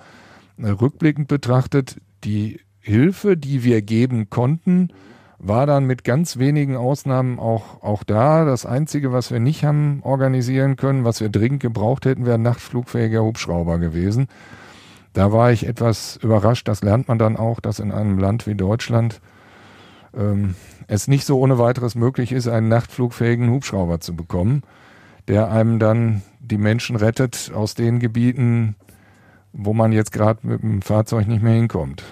äh, 0.57 0.69
rückblickend 0.69 1.27
betrachtet, 1.27 2.01
die 2.23 2.59
Hilfe, 2.79 3.37
die 3.37 3.63
wir 3.63 3.81
geben 3.81 4.29
konnten, 4.29 4.89
war 5.39 5.65
dann 5.65 5.85
mit 5.85 6.03
ganz 6.03 6.37
wenigen 6.37 6.75
Ausnahmen 6.75 7.39
auch, 7.39 7.81
auch 7.81 8.03
da. 8.03 8.45
Das 8.45 8.65
Einzige, 8.65 9.11
was 9.11 9.31
wir 9.31 9.39
nicht 9.39 9.63
haben 9.63 10.01
organisieren 10.03 10.75
können, 10.75 11.05
was 11.05 11.21
wir 11.21 11.29
dringend 11.29 11.61
gebraucht 11.61 12.05
hätten, 12.05 12.25
wäre 12.25 12.35
ein 12.35 12.41
nachtflugfähiger 12.41 13.23
Hubschrauber 13.23 13.79
gewesen. 13.79 14.27
Da 15.13 15.31
war 15.31 15.51
ich 15.51 15.65
etwas 15.65 16.17
überrascht. 16.17 16.67
Das 16.67 16.83
lernt 16.83 17.07
man 17.07 17.17
dann 17.17 17.37
auch, 17.37 17.59
dass 17.59 17.79
in 17.79 17.91
einem 17.91 18.19
Land 18.19 18.45
wie 18.47 18.55
Deutschland 18.55 19.21
ähm, 20.15 20.55
es 20.87 21.07
nicht 21.07 21.25
so 21.25 21.39
ohne 21.39 21.57
weiteres 21.57 21.95
möglich 21.95 22.31
ist, 22.31 22.47
einen 22.47 22.67
nachtflugfähigen 22.67 23.49
Hubschrauber 23.49 23.99
zu 23.99 24.15
bekommen 24.15 24.63
der 25.29 25.51
einem 25.51 25.77
dann 25.79 26.23
die 26.39 26.57
Menschen 26.57 26.95
rettet 26.95 27.51
aus 27.53 27.75
den 27.75 27.99
Gebieten, 27.99 28.75
wo 29.53 29.73
man 29.73 29.91
jetzt 29.91 30.11
gerade 30.11 30.45
mit 30.45 30.63
dem 30.63 30.81
Fahrzeug 30.81 31.27
nicht 31.27 31.43
mehr 31.43 31.53
hinkommt. 31.53 32.03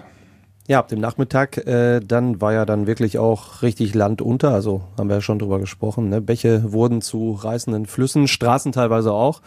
Ja, 0.67 0.79
ab 0.79 0.89
dem 0.89 1.00
Nachmittag, 1.00 1.65
äh, 1.65 2.01
dann 2.01 2.41
war 2.41 2.51
ja 2.51 2.65
dann 2.65 2.88
wirklich 2.88 3.17
auch 3.17 3.62
richtig 3.62 3.95
Land 3.95 4.21
unter, 4.21 4.51
also 4.51 4.81
haben 4.97 5.07
wir 5.07 5.15
ja 5.15 5.21
schon 5.21 5.39
drüber 5.39 5.59
gesprochen. 5.59 6.09
Ne? 6.09 6.21
Bäche 6.21 6.74
wurden 6.74 7.01
zu 7.01 7.31
reißenden 7.31 7.86
Flüssen, 7.86 8.27
Straßen 8.27 8.74
teilweise 8.74 9.13
auch. 9.13 9.41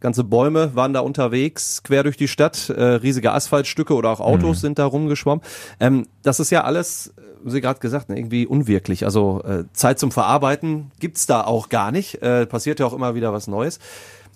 Ganze 0.00 0.24
Bäume 0.24 0.74
waren 0.74 0.92
da 0.92 1.00
unterwegs, 1.00 1.84
quer 1.84 2.02
durch 2.02 2.16
die 2.16 2.28
Stadt, 2.28 2.68
äh, 2.68 2.82
riesige 2.82 3.32
Asphaltstücke 3.32 3.94
oder 3.94 4.10
auch 4.10 4.20
Autos 4.20 4.58
mhm. 4.58 4.60
sind 4.60 4.78
da 4.80 4.86
rumgeschwommen. 4.86 5.44
Ähm, 5.78 6.06
das 6.22 6.40
ist 6.40 6.50
ja 6.50 6.64
alles 6.64 7.14
haben 7.46 7.52
Sie 7.52 7.60
gerade 7.60 7.78
gesagt, 7.78 8.08
ne, 8.08 8.18
irgendwie 8.18 8.44
unwirklich. 8.44 9.04
Also 9.04 9.40
äh, 9.44 9.64
Zeit 9.72 10.00
zum 10.00 10.10
Verarbeiten 10.10 10.90
gibt's 10.98 11.26
da 11.26 11.44
auch 11.44 11.68
gar 11.68 11.92
nicht. 11.92 12.20
Äh, 12.20 12.44
passiert 12.44 12.80
ja 12.80 12.86
auch 12.86 12.92
immer 12.92 13.14
wieder 13.14 13.32
was 13.32 13.46
Neues. 13.46 13.78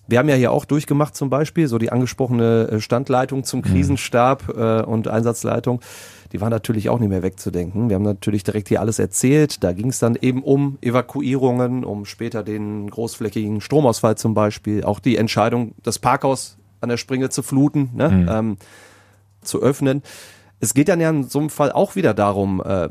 Wir 0.07 0.19
haben 0.19 0.29
ja 0.29 0.35
hier 0.35 0.51
auch 0.51 0.65
durchgemacht 0.65 1.15
zum 1.15 1.31
Beispiel, 1.31 1.69
so 1.69 1.79
die 1.79 1.93
angesprochene 1.93 2.69
äh, 2.69 2.81
Standleitung 2.81 3.45
zum 3.45 3.61
mhm. 3.61 3.65
Krisenstab 3.65 4.49
äh, 4.49 4.83
und 4.83 5.09
Einsatzleitung. 5.09 5.81
Die 6.33 6.41
war 6.41 6.51
natürlich 6.51 6.89
auch 6.89 6.99
nicht 6.99 7.09
mehr 7.09 7.23
wegzudenken. 7.23 7.89
Wir 7.89 7.97
haben 7.97 8.05
natürlich 8.05 8.45
direkt 8.45 8.69
hier 8.69 8.81
alles 8.81 8.99
erzählt. 8.99 9.63
Da 9.65 9.73
ging 9.73 9.89
es 9.89 9.99
dann 9.99 10.17
eben 10.21 10.43
um 10.43 10.79
Evakuierungen, 10.81 11.85
um 11.85 12.05
später 12.05 12.43
den 12.43 12.89
großflächigen 12.89 13.61
Stromausfall 13.61 14.17
zum 14.17 14.35
Beispiel, 14.35 14.85
auch 14.85 15.01
die 15.01 15.17
Entscheidung, 15.17 15.75
das 15.83 15.99
Parkhaus 15.99 16.57
an 16.81 16.89
der 16.89 16.97
Springe 16.97 17.31
zu 17.31 17.43
fluten, 17.43 17.91
ne, 17.95 18.09
mhm. 18.09 18.29
ähm, 18.29 18.57
zu 19.43 19.61
öffnen. 19.61 20.03
Es 20.61 20.75
geht 20.75 20.89
dann 20.89 21.01
ja 21.01 21.11
in 21.11 21.25
so 21.25 21.39
einem 21.39 21.51
Fall 21.51 21.73
auch 21.73 21.97
wieder 21.97 22.15
darum, 22.15 22.63
äh, 22.65 22.89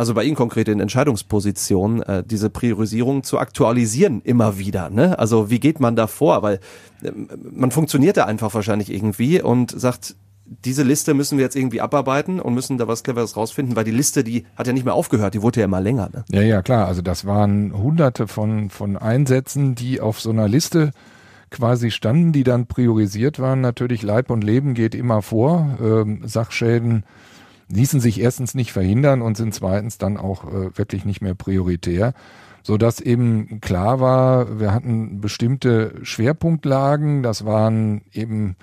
also 0.00 0.14
bei 0.14 0.24
Ihnen 0.24 0.34
konkret 0.34 0.66
in 0.68 0.80
Entscheidungspositionen, 0.80 2.02
äh, 2.02 2.24
diese 2.24 2.48
Priorisierung 2.48 3.22
zu 3.22 3.38
aktualisieren 3.38 4.22
immer 4.22 4.58
wieder. 4.58 4.88
Ne? 4.88 5.18
Also 5.18 5.50
wie 5.50 5.60
geht 5.60 5.78
man 5.78 5.94
da 5.94 6.06
vor? 6.06 6.42
Weil 6.42 6.58
äh, 7.02 7.12
man 7.52 7.70
funktioniert 7.70 8.16
da 8.16 8.24
einfach 8.24 8.54
wahrscheinlich 8.54 8.90
irgendwie 8.90 9.42
und 9.42 9.78
sagt, 9.78 10.16
diese 10.64 10.84
Liste 10.84 11.12
müssen 11.12 11.36
wir 11.36 11.44
jetzt 11.44 11.54
irgendwie 11.54 11.82
abarbeiten 11.82 12.40
und 12.40 12.54
müssen 12.54 12.78
da 12.78 12.88
was 12.88 13.02
Cleveres 13.02 13.36
rausfinden, 13.36 13.76
weil 13.76 13.84
die 13.84 13.90
Liste, 13.90 14.24
die 14.24 14.46
hat 14.56 14.66
ja 14.66 14.72
nicht 14.72 14.86
mehr 14.86 14.94
aufgehört, 14.94 15.34
die 15.34 15.42
wurde 15.42 15.60
ja 15.60 15.66
immer 15.66 15.82
länger. 15.82 16.08
Ne? 16.12 16.24
Ja, 16.30 16.40
ja, 16.40 16.62
klar. 16.62 16.88
Also 16.88 17.02
das 17.02 17.26
waren 17.26 17.74
hunderte 17.76 18.26
von, 18.26 18.70
von 18.70 18.96
Einsätzen, 18.96 19.74
die 19.74 20.00
auf 20.00 20.18
so 20.18 20.30
einer 20.30 20.48
Liste 20.48 20.92
quasi 21.50 21.90
standen, 21.90 22.32
die 22.32 22.42
dann 22.42 22.66
priorisiert 22.66 23.38
waren. 23.38 23.60
Natürlich 23.60 24.02
Leib 24.02 24.30
und 24.30 24.42
Leben 24.42 24.72
geht 24.72 24.94
immer 24.94 25.20
vor. 25.20 25.76
Ähm, 25.78 26.22
Sachschäden 26.24 27.04
ließen 27.70 28.00
sich 28.00 28.20
erstens 28.20 28.54
nicht 28.54 28.72
verhindern 28.72 29.22
und 29.22 29.36
sind 29.36 29.54
zweitens 29.54 29.98
dann 29.98 30.16
auch 30.16 30.44
äh, 30.44 30.76
wirklich 30.76 31.04
nicht 31.04 31.20
mehr 31.20 31.34
prioritär 31.34 32.14
so 32.62 32.76
dass 32.76 33.00
eben 33.00 33.60
klar 33.60 34.00
war, 34.00 34.60
wir 34.60 34.74
hatten 34.74 35.20
bestimmte 35.20 35.94
Schwerpunktlagen, 36.02 37.22
das 37.22 37.44
waren 37.44 38.02
eben 38.12 38.56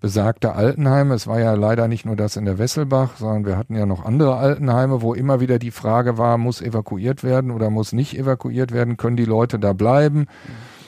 besagte 0.00 0.54
Altenheime. 0.54 1.14
Es 1.14 1.26
war 1.26 1.40
ja 1.40 1.54
leider 1.54 1.86
nicht 1.86 2.06
nur 2.06 2.16
das 2.16 2.36
in 2.36 2.46
der 2.46 2.58
Wesselbach, 2.58 3.16
sondern 3.18 3.44
wir 3.44 3.58
hatten 3.58 3.76
ja 3.76 3.86
noch 3.86 4.04
andere 4.04 4.36
Altenheime, 4.36 5.02
wo 5.02 5.14
immer 5.14 5.40
wieder 5.40 5.58
die 5.58 5.70
Frage 5.70 6.16
war, 6.16 6.38
muss 6.38 6.62
evakuiert 6.62 7.22
werden 7.22 7.50
oder 7.50 7.70
muss 7.70 7.92
nicht 7.92 8.16
evakuiert 8.16 8.72
werden, 8.72 8.96
können 8.96 9.16
die 9.16 9.26
Leute 9.26 9.58
da 9.58 9.72
bleiben? 9.72 10.26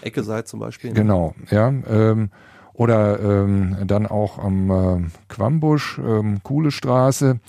Ecke 0.00 0.22
seid 0.22 0.48
zum 0.48 0.60
Beispiel. 0.60 0.94
Genau, 0.94 1.34
ja. 1.50 1.68
Ähm, 1.68 2.30
oder 2.74 3.20
ähm, 3.20 3.76
dann 3.86 4.06
auch 4.06 4.38
am 4.38 4.70
äh, 4.70 5.10
Quambusch, 5.28 5.98
ähm, 5.98 6.42
Kuhle 6.42 6.70
Straße. 6.70 7.40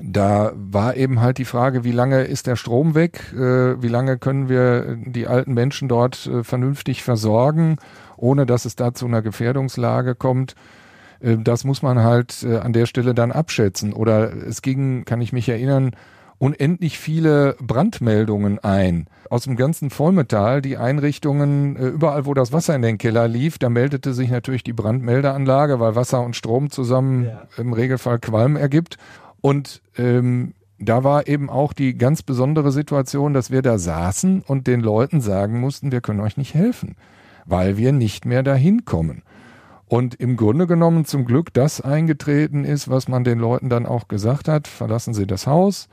Da 0.00 0.52
war 0.54 0.96
eben 0.96 1.20
halt 1.20 1.38
die 1.38 1.44
Frage, 1.44 1.82
wie 1.82 1.92
lange 1.92 2.22
ist 2.22 2.46
der 2.46 2.56
Strom 2.56 2.94
weg? 2.94 3.32
Äh, 3.32 3.82
wie 3.82 3.88
lange 3.88 4.18
können 4.18 4.48
wir 4.48 4.96
die 4.96 5.26
alten 5.26 5.54
Menschen 5.54 5.88
dort 5.88 6.26
äh, 6.26 6.44
vernünftig 6.44 7.02
versorgen, 7.02 7.76
ohne 8.16 8.46
dass 8.46 8.64
es 8.64 8.76
da 8.76 8.94
zu 8.94 9.06
einer 9.06 9.22
Gefährdungslage 9.22 10.14
kommt? 10.14 10.54
Äh, 11.20 11.38
das 11.38 11.64
muss 11.64 11.82
man 11.82 12.02
halt 12.02 12.44
äh, 12.44 12.58
an 12.58 12.72
der 12.72 12.86
Stelle 12.86 13.14
dann 13.14 13.32
abschätzen. 13.32 13.92
Oder 13.92 14.32
es 14.32 14.62
ging, 14.62 15.04
kann 15.04 15.20
ich 15.20 15.32
mich 15.32 15.48
erinnern, 15.48 15.92
unendlich 16.38 16.98
viele 16.98 17.56
Brandmeldungen 17.60 18.58
ein. 18.60 19.06
Aus 19.28 19.44
dem 19.44 19.56
ganzen 19.56 19.90
Vollmetall, 19.90 20.62
die 20.62 20.76
Einrichtungen, 20.76 21.76
äh, 21.76 21.86
überall 21.88 22.26
wo 22.26 22.34
das 22.34 22.52
Wasser 22.52 22.74
in 22.74 22.82
den 22.82 22.98
Keller 22.98 23.28
lief, 23.28 23.58
da 23.58 23.68
meldete 23.68 24.14
sich 24.14 24.30
natürlich 24.30 24.62
die 24.62 24.72
Brandmeldeanlage, 24.72 25.80
weil 25.80 25.96
Wasser 25.96 26.22
und 26.22 26.36
Strom 26.36 26.70
zusammen 26.70 27.24
ja. 27.24 27.42
im 27.56 27.72
Regelfall 27.72 28.18
Qualm 28.18 28.56
ergibt. 28.56 28.96
Und 29.40 29.82
ähm, 29.96 30.54
da 30.78 31.02
war 31.02 31.26
eben 31.26 31.50
auch 31.50 31.72
die 31.72 31.98
ganz 31.98 32.22
besondere 32.22 32.70
Situation, 32.70 33.34
dass 33.34 33.50
wir 33.50 33.62
da 33.62 33.78
saßen 33.78 34.42
und 34.46 34.66
den 34.66 34.80
Leuten 34.80 35.20
sagen 35.20 35.60
mussten, 35.60 35.90
wir 35.90 36.00
können 36.00 36.20
euch 36.20 36.36
nicht 36.36 36.54
helfen, 36.54 36.94
weil 37.46 37.76
wir 37.76 37.92
nicht 37.92 38.24
mehr 38.24 38.44
dahin 38.44 38.84
kommen. 38.84 39.22
Und 39.86 40.14
im 40.16 40.36
Grunde 40.36 40.66
genommen 40.66 41.04
zum 41.04 41.24
Glück 41.24 41.52
das 41.52 41.80
eingetreten 41.80 42.64
ist, 42.64 42.90
was 42.90 43.08
man 43.08 43.24
den 43.24 43.38
Leuten 43.38 43.70
dann 43.70 43.86
auch 43.86 44.06
gesagt 44.06 44.46
hat, 44.46 44.68
verlassen 44.68 45.14
Sie 45.14 45.26
das 45.26 45.46
Haus, 45.46 45.88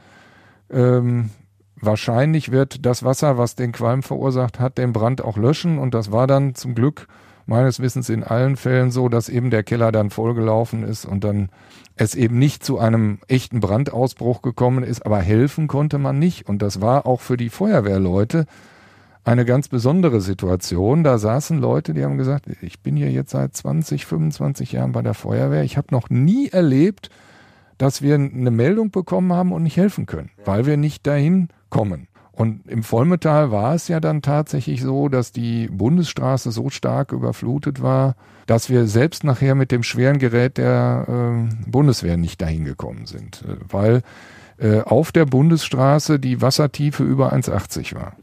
ähm, 0.72 1.30
wahrscheinlich 1.76 2.52
wird 2.52 2.86
das 2.86 3.04
Wasser, 3.04 3.38
was 3.38 3.56
den 3.56 3.72
Qualm 3.72 4.04
verursacht 4.04 4.60
hat, 4.60 4.78
den 4.78 4.94
Brand 4.94 5.24
auch 5.24 5.38
löschen. 5.38 5.78
Und 5.78 5.94
das 5.94 6.12
war 6.12 6.28
dann 6.28 6.56
zum 6.56 6.76
Glück 6.76 7.08
meines 7.46 7.80
Wissens 7.80 8.10
in 8.10 8.24
allen 8.24 8.56
Fällen 8.58 8.92
so, 8.92 9.08
dass 9.08 9.30
eben 9.30 9.52
der 9.52 9.64
Keller 9.64 9.92
dann 9.92 10.10
vollgelaufen 10.10 10.84
ist 10.84 11.06
und 11.06 11.24
dann 11.24 11.50
es 11.96 12.16
eben 12.16 12.40
nicht 12.40 12.66
zu 12.66 12.80
einem 12.80 13.20
echten 13.28 13.60
Brandausbruch 13.60 14.42
gekommen 14.42 14.84
ist, 14.84 15.06
aber 15.06 15.20
helfen 15.20 15.68
konnte 15.68 15.98
man 15.98 16.20
nicht. 16.20 16.50
Und 16.50 16.62
das 16.62 16.82
war 16.82 17.06
auch 17.06 17.22
für 17.22 17.38
die 17.38 17.50
Feuerwehrleute 17.50 18.46
eine 19.24 19.46
ganz 19.46 19.68
besondere 19.68 20.22
Situation. 20.22 21.04
Da 21.04 21.18
saßen 21.18 21.60
Leute, 21.60 21.94
die 21.94 22.04
haben 22.04 22.18
gesagt, 22.18 22.46
ich 22.62 22.82
bin 22.82 22.96
hier 22.96 23.12
jetzt 23.12 23.32
seit 23.32 23.56
20, 23.56 24.06
25 24.06 24.72
Jahren 24.72 24.92
bei 24.92 25.02
der 25.02 25.14
Feuerwehr. 25.14 25.64
Ich 25.64 25.78
habe 25.78 25.88
noch 25.92 26.10
nie 26.10 26.50
erlebt, 26.50 27.10
dass 27.78 28.02
wir 28.02 28.16
eine 28.16 28.52
Meldung 28.52 28.92
bekommen 28.92 29.34
haben 29.34 29.52
und 29.52 29.64
nicht 29.64 29.78
helfen 29.78 30.06
können, 30.06 30.32
weil 30.44 30.66
wir 30.66 30.78
nicht 30.78 31.06
dahin 31.06 31.50
kommen. 31.70 32.08
Und 32.32 32.68
im 32.68 32.84
Vollmetall 32.84 33.52
war 33.52 33.76
es 33.76 33.88
ja 33.88 34.02
dann 34.02 34.22
tatsächlich 34.22 34.82
so, 34.82 35.08
dass 35.08 35.32
die 35.32 35.68
Bundesstraße 35.68 36.52
so 36.52 36.70
stark 36.70 37.14
überflutet 37.14 37.82
war, 37.82 38.16
dass 38.46 38.70
wir 38.70 38.88
selbst 38.88 39.24
nachher 39.24 39.56
mit 39.56 39.72
dem 39.72 39.84
schweren 39.84 40.20
Gerät 40.20 40.58
der 40.58 41.06
äh, 41.08 41.70
Bundeswehr 41.70 42.18
nicht 42.18 42.42
dahin 42.42 42.66
gekommen 42.66 43.06
sind, 43.06 43.44
äh, 43.48 43.56
weil 43.70 44.02
äh, 44.58 44.82
auf 44.82 45.14
der 45.14 45.26
Bundesstraße 45.26 46.20
die 46.20 46.42
Wassertiefe 46.42 47.04
über 47.04 47.34
1,80 47.34 47.96
war. 47.96 48.14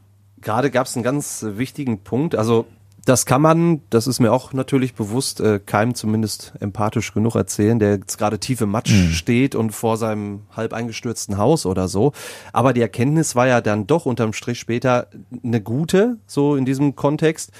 gerade 0.42 0.70
gab 0.70 0.86
es 0.86 0.94
einen 0.94 1.04
ganz 1.04 1.44
wichtigen 1.48 2.00
Punkt. 2.00 2.34
Also 2.34 2.66
das 3.04 3.26
kann 3.26 3.42
man, 3.42 3.80
das 3.90 4.06
ist 4.06 4.20
mir 4.20 4.32
auch 4.32 4.52
natürlich 4.52 4.94
bewusst, 4.94 5.40
äh, 5.40 5.58
keinem 5.58 5.94
zumindest 5.94 6.52
empathisch 6.60 7.12
genug 7.12 7.34
erzählen, 7.34 7.78
der 7.78 7.96
jetzt 7.96 8.16
gerade 8.16 8.38
tief 8.38 8.60
im 8.60 8.70
Matsch 8.70 8.92
mhm. 8.92 9.10
steht 9.10 9.54
und 9.54 9.70
vor 9.70 9.96
seinem 9.96 10.42
halb 10.54 10.72
eingestürzten 10.72 11.36
Haus 11.36 11.66
oder 11.66 11.88
so. 11.88 12.12
Aber 12.52 12.72
die 12.72 12.80
Erkenntnis 12.80 13.34
war 13.34 13.48
ja 13.48 13.60
dann 13.60 13.86
doch 13.86 14.06
unterm 14.06 14.32
Strich 14.32 14.60
später 14.60 15.08
eine 15.42 15.60
gute, 15.60 16.18
so 16.26 16.54
in 16.54 16.64
diesem 16.64 16.94
Kontext. 16.94 17.50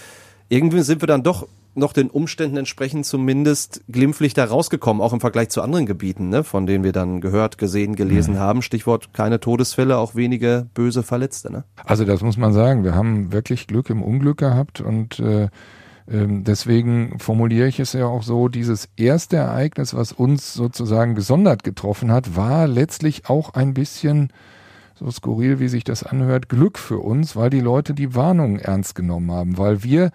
Irgendwie 0.49 0.82
sind 0.82 1.02
wir 1.02 1.08
dann 1.08 1.25
doch 1.25 1.49
noch 1.75 1.93
den 1.93 2.11
Umständen 2.11 2.57
entsprechend 2.57 3.07
zumindest 3.07 3.83
glimpflich 3.88 4.35
da 4.35 4.45
rausgekommen, 4.45 5.02
auch 5.02 5.12
im 5.12 5.21
Vergleich 5.21 5.49
zu 5.49 5.62
anderen 5.62 5.87
Gebieten, 5.87 6.29
ne, 6.29 6.45
von 6.45 6.67
denen 6.67 6.85
wir 6.85 6.93
dann 6.93 7.21
gehört, 7.21 7.59
gesehen, 7.59 7.97
gelesen 7.97 8.35
mhm. 8.35 8.38
haben. 8.38 8.62
Stichwort 8.62 9.14
keine 9.14 9.41
Todesfälle, 9.41 9.99
auch 9.99 10.14
wenige 10.14 10.69
böse 10.75 11.02
Verletzte. 11.02 11.50
Ne? 11.50 11.64
Also 11.85 12.05
das 12.05 12.21
muss 12.23 12.37
man 12.37 12.52
sagen. 12.52 12.85
Wir 12.85 12.95
haben 12.95 13.33
wirklich 13.33 13.67
Glück 13.67 13.91
im 13.91 14.02
Unglück 14.02 14.38
gehabt 14.38 14.81
und 14.81 15.19
äh, 15.19 15.49
ähm, 16.11 16.45
Deswegen 16.45 17.19
formuliere 17.19 17.69
ich 17.69 17.81
es 17.81 17.93
ja 17.93 18.07
auch 18.07 18.23
so, 18.23 18.49
dieses 18.49 18.88
erste 18.97 19.37
Ereignis, 19.37 19.95
was 19.95 20.12
uns 20.12 20.52
sozusagen 20.55 21.14
gesondert 21.14 21.64
getroffen 21.64 22.11
hat, 22.11 22.37
war 22.37 22.67
letztlich 22.67 23.29
auch 23.29 23.55
ein 23.55 23.75
bisschen, 23.75 24.33
so 24.95 25.11
skurril 25.11 25.61
wie 25.61 25.69
sich 25.69 25.85
das 25.85 26.02
anhört, 26.02 26.49
Glück 26.49 26.79
für 26.79 26.99
uns, 26.99 27.37
weil 27.37 27.50
die 27.50 27.61
Leute 27.61 27.95
die 27.95 28.14
Warnungen 28.14 28.59
ernst 28.59 28.95
genommen 28.95 29.31
haben, 29.31 29.59
weil 29.59 29.83
wir 29.83 30.11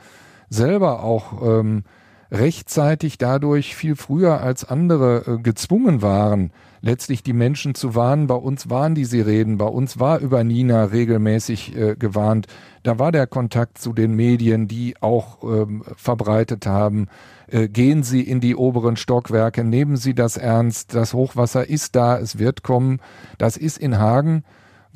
selber 0.49 1.03
auch 1.03 1.41
ähm, 1.41 1.83
rechtzeitig 2.31 3.17
dadurch 3.17 3.75
viel 3.75 3.95
früher 3.95 4.41
als 4.41 4.65
andere 4.65 5.23
äh, 5.25 5.41
gezwungen 5.41 6.01
waren, 6.01 6.51
letztlich 6.81 7.23
die 7.23 7.33
Menschen 7.33 7.75
zu 7.75 7.95
warnen. 7.95 8.27
Bei 8.27 8.35
uns 8.35 8.69
waren 8.69 8.95
die 8.95 9.05
Sirenen, 9.05 9.57
bei 9.57 9.65
uns 9.65 9.99
war 9.99 10.19
über 10.19 10.43
Nina 10.43 10.85
regelmäßig 10.85 11.75
äh, 11.75 11.95
gewarnt. 11.95 12.47
Da 12.83 12.99
war 12.99 13.11
der 13.11 13.27
Kontakt 13.27 13.77
zu 13.77 13.93
den 13.93 14.13
Medien, 14.13 14.67
die 14.67 14.95
auch 15.01 15.43
ähm, 15.43 15.83
verbreitet 15.95 16.65
haben. 16.65 17.07
Äh, 17.47 17.69
gehen 17.69 18.03
Sie 18.03 18.21
in 18.21 18.39
die 18.39 18.55
oberen 18.55 18.97
Stockwerke, 18.97 19.63
nehmen 19.63 19.97
Sie 19.97 20.13
das 20.13 20.37
ernst. 20.37 20.93
Das 20.93 21.13
Hochwasser 21.13 21.67
ist 21.67 21.95
da, 21.95 22.17
es 22.17 22.39
wird 22.39 22.63
kommen. 22.63 22.99
Das 23.37 23.57
ist 23.57 23.77
in 23.77 23.99
Hagen 23.99 24.43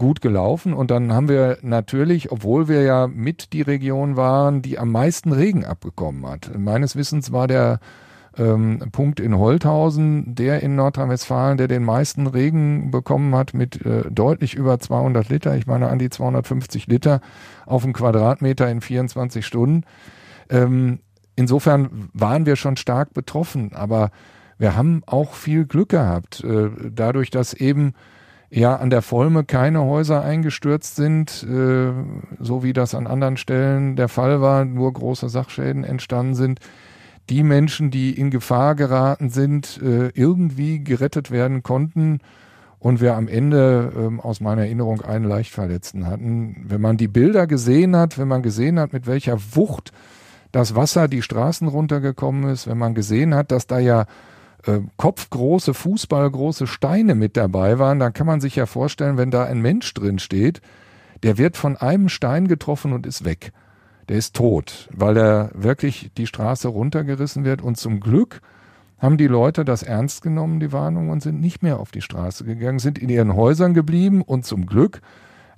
gut 0.01 0.19
gelaufen. 0.19 0.73
Und 0.73 0.89
dann 0.89 1.13
haben 1.13 1.29
wir 1.29 1.59
natürlich, 1.61 2.31
obwohl 2.31 2.67
wir 2.67 2.81
ja 2.81 3.05
mit 3.05 3.53
die 3.53 3.61
Region 3.61 4.17
waren, 4.17 4.63
die 4.63 4.79
am 4.79 4.91
meisten 4.91 5.31
Regen 5.31 5.63
abbekommen 5.63 6.25
hat. 6.25 6.49
Meines 6.57 6.95
Wissens 6.95 7.31
war 7.31 7.47
der 7.47 7.79
ähm, 8.35 8.79
Punkt 8.91 9.19
in 9.19 9.37
Holthausen, 9.37 10.33
der 10.33 10.63
in 10.63 10.75
Nordrhein-Westfalen, 10.75 11.59
der 11.59 11.67
den 11.67 11.83
meisten 11.83 12.25
Regen 12.25 12.89
bekommen 12.89 13.35
hat 13.35 13.53
mit 13.53 13.85
äh, 13.85 14.09
deutlich 14.09 14.55
über 14.55 14.79
200 14.79 15.29
Liter. 15.29 15.55
Ich 15.55 15.67
meine 15.67 15.89
an 15.89 15.99
die 15.99 16.09
250 16.09 16.87
Liter 16.87 17.21
auf 17.67 17.83
einen 17.83 17.93
Quadratmeter 17.93 18.67
in 18.71 18.81
24 18.81 19.45
Stunden. 19.45 19.83
Ähm, 20.49 20.97
insofern 21.35 22.09
waren 22.13 22.47
wir 22.47 22.55
schon 22.55 22.75
stark 22.75 23.13
betroffen, 23.13 23.73
aber 23.75 24.09
wir 24.57 24.75
haben 24.75 25.03
auch 25.05 25.35
viel 25.35 25.65
Glück 25.65 25.89
gehabt, 25.89 26.43
äh, 26.43 26.71
dadurch, 26.91 27.29
dass 27.29 27.53
eben 27.53 27.93
ja 28.51 28.75
an 28.75 28.89
der 28.89 29.01
Volme 29.01 29.43
keine 29.45 29.81
Häuser 29.81 30.23
eingestürzt 30.23 30.95
sind, 30.95 31.43
äh, 31.43 31.91
so 32.39 32.63
wie 32.63 32.73
das 32.73 32.93
an 32.93 33.07
anderen 33.07 33.37
Stellen 33.37 33.95
der 33.95 34.09
Fall 34.09 34.41
war, 34.41 34.65
nur 34.65 34.91
große 34.91 35.29
Sachschäden 35.29 35.83
entstanden 35.83 36.35
sind. 36.35 36.59
Die 37.29 37.43
Menschen, 37.43 37.91
die 37.91 38.11
in 38.11 38.29
Gefahr 38.29 38.75
geraten 38.75 39.29
sind, 39.29 39.79
äh, 39.81 40.09
irgendwie 40.09 40.83
gerettet 40.83 41.31
werden 41.31 41.63
konnten 41.63 42.19
und 42.77 42.99
wir 42.99 43.15
am 43.15 43.29
Ende 43.29 43.93
ähm, 43.95 44.19
aus 44.19 44.41
meiner 44.41 44.63
Erinnerung 44.63 45.01
einen 45.01 45.25
Leichtverletzten 45.25 46.05
hatten. 46.07 46.65
Wenn 46.67 46.81
man 46.81 46.97
die 46.97 47.07
Bilder 47.07 47.47
gesehen 47.47 47.95
hat, 47.95 48.17
wenn 48.17 48.27
man 48.27 48.41
gesehen 48.41 48.79
hat, 48.79 48.91
mit 48.91 49.07
welcher 49.07 49.37
Wucht 49.53 49.93
das 50.51 50.75
Wasser 50.75 51.07
die 51.07 51.21
Straßen 51.21 51.69
runtergekommen 51.69 52.49
ist, 52.51 52.67
wenn 52.67 52.77
man 52.77 52.95
gesehen 52.95 53.33
hat, 53.33 53.51
dass 53.51 53.65
da 53.65 53.79
ja 53.79 54.07
äh, 54.65 54.79
kopfgroße, 54.97 55.73
fußballgroße 55.73 56.67
Steine 56.67 57.15
mit 57.15 57.37
dabei 57.37 57.79
waren, 57.79 57.99
dann 57.99 58.13
kann 58.13 58.27
man 58.27 58.41
sich 58.41 58.55
ja 58.55 58.65
vorstellen, 58.65 59.17
wenn 59.17 59.31
da 59.31 59.45
ein 59.45 59.61
Mensch 59.61 59.93
drin 59.93 60.19
steht, 60.19 60.61
der 61.23 61.37
wird 61.37 61.57
von 61.57 61.77
einem 61.77 62.09
Stein 62.09 62.47
getroffen 62.47 62.93
und 62.93 63.05
ist 63.05 63.25
weg. 63.25 63.51
Der 64.09 64.17
ist 64.17 64.35
tot, 64.35 64.89
weil 64.91 65.17
er 65.17 65.51
wirklich 65.53 66.11
die 66.17 66.27
Straße 66.27 66.67
runtergerissen 66.67 67.45
wird. 67.45 67.61
Und 67.61 67.77
zum 67.77 67.99
Glück 67.99 68.41
haben 68.97 69.17
die 69.17 69.27
Leute 69.27 69.65
das 69.65 69.83
ernst 69.83 70.21
genommen, 70.21 70.59
die 70.59 70.71
Warnung, 70.71 71.09
und 71.09 71.21
sind 71.21 71.39
nicht 71.39 71.63
mehr 71.63 71.79
auf 71.79 71.91
die 71.91 72.01
Straße 72.01 72.43
gegangen, 72.43 72.79
sind 72.79 72.99
in 72.99 73.09
ihren 73.09 73.35
Häusern 73.35 73.73
geblieben 73.73 74.21
und 74.21 74.45
zum 74.45 74.65
Glück, 74.65 75.01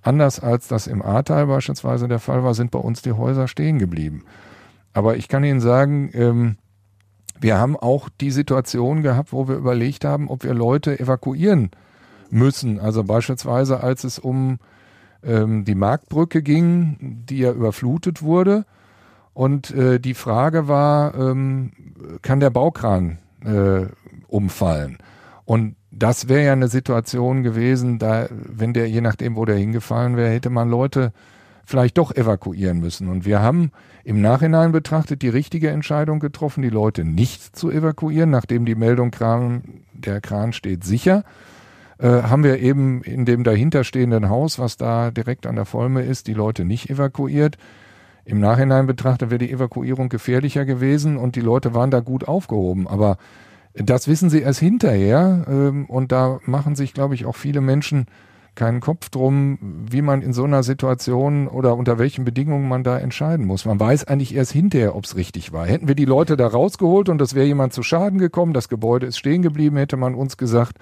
anders 0.02 0.40
als 0.40 0.68
das 0.68 0.88
im 0.88 1.02
Ahrtal 1.02 1.48
beispielsweise 1.48 2.08
der 2.08 2.20
Fall 2.20 2.44
war, 2.44 2.54
sind 2.54 2.72
bei 2.72 2.80
uns 2.80 3.02
die 3.02 3.14
Häuser 3.14 3.48
stehen 3.48 3.80
geblieben. 3.80 4.24
Aber 4.94 5.18
ich 5.18 5.28
kann 5.28 5.44
Ihnen 5.44 5.60
sagen, 5.60 6.10
ähm, 6.14 6.58
wir 7.40 7.58
haben 7.58 7.76
auch 7.76 8.10
die 8.22 8.32
Situation 8.32 9.04
gehabt, 9.04 9.34
wo 9.34 9.48
wir 9.48 9.56
überlegt 9.56 10.06
haben, 10.06 10.30
ob 10.30 10.44
wir 10.44 10.54
Leute 10.54 11.00
evakuieren 11.00 11.72
müssen. 12.30 12.80
Also 12.80 13.04
beispielsweise, 13.04 13.82
als 13.84 14.04
es 14.04 14.20
um 14.20 14.60
ähm, 15.24 15.66
die 15.66 15.76
Marktbrücke 15.76 16.42
ging, 16.42 17.24
die 17.28 17.40
ja 17.40 17.52
überflutet 17.52 18.22
wurde. 18.22 18.66
Und 19.34 19.72
äh, 19.72 20.00
die 20.00 20.14
Frage 20.14 20.68
war, 20.68 21.16
ähm, 21.16 21.72
kann 22.22 22.40
der 22.40 22.52
Baukran 22.52 23.18
äh, 23.44 23.88
umfallen? 24.28 25.00
Und 25.46 25.76
das 25.92 26.30
wäre 26.30 26.46
ja 26.46 26.54
eine 26.54 26.68
Situation 26.68 27.44
gewesen, 27.44 28.00
da, 28.00 28.28
wenn 28.30 28.74
der, 28.74 28.90
je 28.90 29.02
nachdem, 29.02 29.36
wo 29.36 29.46
der 29.46 29.58
hingefallen 29.58 30.18
wäre, 30.18 30.30
hätte 30.30 30.50
man 30.50 30.70
Leute 30.70 31.14
vielleicht 31.66 31.98
doch 31.98 32.14
evakuieren 32.16 32.80
müssen. 32.80 33.08
Und 33.08 33.26
wir 33.26 33.42
haben 33.42 33.72
im 34.04 34.22
Nachhinein 34.22 34.72
betrachtet 34.72 35.22
die 35.22 35.30
richtige 35.30 35.70
Entscheidung 35.70 36.20
getroffen, 36.20 36.62
die 36.62 36.70
Leute 36.70 37.06
nicht 37.06 37.56
zu 37.56 37.72
evakuieren, 37.72 38.30
nachdem 38.30 38.66
die 38.66 38.76
Meldung 38.76 39.12
kam, 39.12 39.62
der 39.94 40.20
Kran 40.20 40.54
steht 40.54 40.84
sicher. 40.84 41.24
Äh, 42.00 42.24
haben 42.24 42.44
wir 42.44 42.60
eben 42.60 43.02
in 43.04 43.26
dem 43.26 43.44
dahinterstehenden 43.44 44.30
Haus, 44.30 44.60
was 44.60 44.78
da 44.78 45.12
direkt 45.12 45.46
an 45.46 45.56
der 45.56 45.66
Volme 45.66 46.02
ist, 46.02 46.28
die 46.28 46.34
Leute 46.34 46.66
nicht 46.66 46.90
evakuiert. 46.90 47.58
Im 48.26 48.40
Nachhinein 48.40 48.88
betrachtet 48.88 49.30
wäre 49.30 49.40
die 49.40 49.52
Evakuierung 49.52 50.10
gefährlicher 50.10 50.66
gewesen 50.66 51.18
und 51.18 51.36
die 51.36 51.42
Leute 51.42 51.74
waren 51.74 51.92
da 51.92 52.00
gut 52.00 52.28
aufgehoben. 52.28 52.88
Aber 52.88 53.18
das 53.74 54.08
wissen 54.08 54.30
sie 54.30 54.42
erst 54.42 54.60
hinterher 54.60 55.46
ähm, 55.48 55.86
und 55.86 56.12
da 56.12 56.40
machen 56.46 56.76
sich, 56.76 56.94
glaube 56.94 57.16
ich, 57.16 57.26
auch 57.26 57.36
viele 57.36 57.62
Menschen 57.62 58.08
keinen 58.56 58.82
Kopf 58.82 59.10
drum, 59.10 59.58
wie 59.90 60.02
man 60.02 60.22
in 60.22 60.34
so 60.34 60.44
einer 60.44 60.62
Situation 60.62 61.48
oder 61.48 61.76
unter 61.76 61.98
welchen 61.98 62.24
Bedingungen 62.24 62.68
man 62.68 62.84
da 62.84 63.00
entscheiden 63.00 63.46
muss. 63.46 63.66
Man 63.66 63.80
weiß 63.80 64.06
eigentlich 64.06 64.36
erst 64.36 64.52
hinterher, 64.52 64.96
ob 64.96 65.06
es 65.06 65.16
richtig 65.16 65.52
war. 65.54 65.66
Hätten 65.66 65.88
wir 65.88 65.96
die 65.96 66.06
Leute 66.06 66.38
da 66.38 66.48
rausgeholt 66.48 67.10
und 67.10 67.20
es 67.22 67.34
wäre 67.34 67.48
jemand 67.48 67.74
zu 67.74 67.82
Schaden 67.82 68.20
gekommen, 68.20 68.54
das 68.54 68.70
Gebäude 68.70 69.08
ist 69.08 69.18
stehen 69.18 69.42
geblieben, 69.42 69.78
hätte 69.78 69.98
man 69.98 70.14
uns 70.14 70.38
gesagt, 70.38 70.78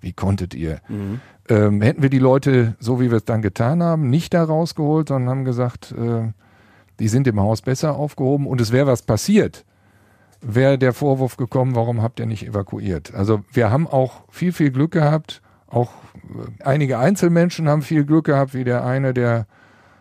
wie 0.00 0.12
konntet 0.12 0.54
ihr? 0.54 0.80
Mhm. 0.88 1.20
Ähm, 1.48 1.80
hätten 1.80 2.02
wir 2.02 2.10
die 2.10 2.18
Leute, 2.18 2.74
so 2.80 3.00
wie 3.00 3.10
wir 3.10 3.18
es 3.18 3.24
dann 3.24 3.42
getan 3.42 3.82
haben, 3.82 4.10
nicht 4.10 4.34
da 4.34 4.42
rausgeholt, 4.42 5.08
sondern 5.08 5.30
haben 5.30 5.44
gesagt, 5.44 5.92
äh, 5.92 6.32
die 6.98 7.08
sind 7.08 7.28
im 7.28 7.40
Haus 7.40 7.62
besser 7.62 7.94
aufgehoben 7.96 8.46
und 8.46 8.60
es 8.60 8.72
wäre 8.72 8.86
was 8.86 9.02
passiert, 9.02 9.64
wäre 10.40 10.76
der 10.76 10.92
Vorwurf 10.92 11.36
gekommen, 11.36 11.76
warum 11.76 12.02
habt 12.02 12.18
ihr 12.18 12.26
nicht 12.26 12.46
evakuiert? 12.46 13.14
Also 13.14 13.42
wir 13.52 13.70
haben 13.70 13.86
auch 13.86 14.24
viel, 14.28 14.52
viel 14.52 14.72
Glück 14.72 14.90
gehabt 14.90 15.40
auch 15.72 15.90
äh, 16.14 16.64
einige 16.64 16.98
Einzelmenschen 16.98 17.68
haben 17.68 17.82
viel 17.82 18.04
Glück 18.04 18.26
gehabt, 18.26 18.54
wie 18.54 18.64
der 18.64 18.84
eine, 18.84 19.14
der 19.14 19.46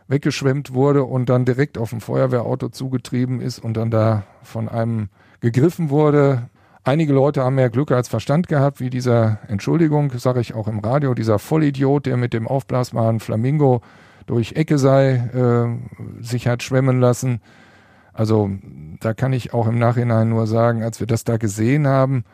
weggeschwemmt 0.07 0.73
wurde 0.73 1.05
und 1.05 1.29
dann 1.29 1.45
direkt 1.45 1.77
auf 1.77 1.93
ein 1.93 2.01
Feuerwehrauto 2.01 2.69
zugetrieben 2.69 3.39
ist 3.39 3.59
und 3.59 3.77
dann 3.77 3.89
da 3.89 4.23
von 4.43 4.67
einem 4.67 5.09
gegriffen 5.39 5.89
wurde. 5.89 6.49
Einige 6.83 7.13
Leute 7.13 7.43
haben 7.43 7.55
mehr 7.55 7.69
Glück 7.69 7.91
als 7.91 8.09
Verstand 8.09 8.47
gehabt, 8.47 8.79
wie 8.79 8.89
dieser, 8.89 9.39
Entschuldigung, 9.47 10.11
sage 10.17 10.41
ich 10.41 10.53
auch 10.53 10.67
im 10.67 10.79
Radio, 10.79 11.13
dieser 11.13 11.39
Vollidiot, 11.39 12.05
der 12.05 12.17
mit 12.17 12.33
dem 12.33 12.47
aufblasbaren 12.47 13.19
Flamingo 13.19 13.81
durch 14.25 14.53
Ecke 14.53 14.77
sei, 14.77 15.15
äh, 15.15 16.23
sich 16.23 16.47
hat 16.47 16.63
schwemmen 16.63 16.99
lassen. 16.99 17.39
Also 18.13 18.49
da 18.99 19.13
kann 19.13 19.31
ich 19.31 19.53
auch 19.53 19.67
im 19.67 19.79
Nachhinein 19.79 20.29
nur 20.29 20.47
sagen, 20.47 20.83
als 20.83 20.99
wir 20.99 21.07
das 21.07 21.23
da 21.23 21.37
gesehen 21.37 21.87
haben, 21.87 22.25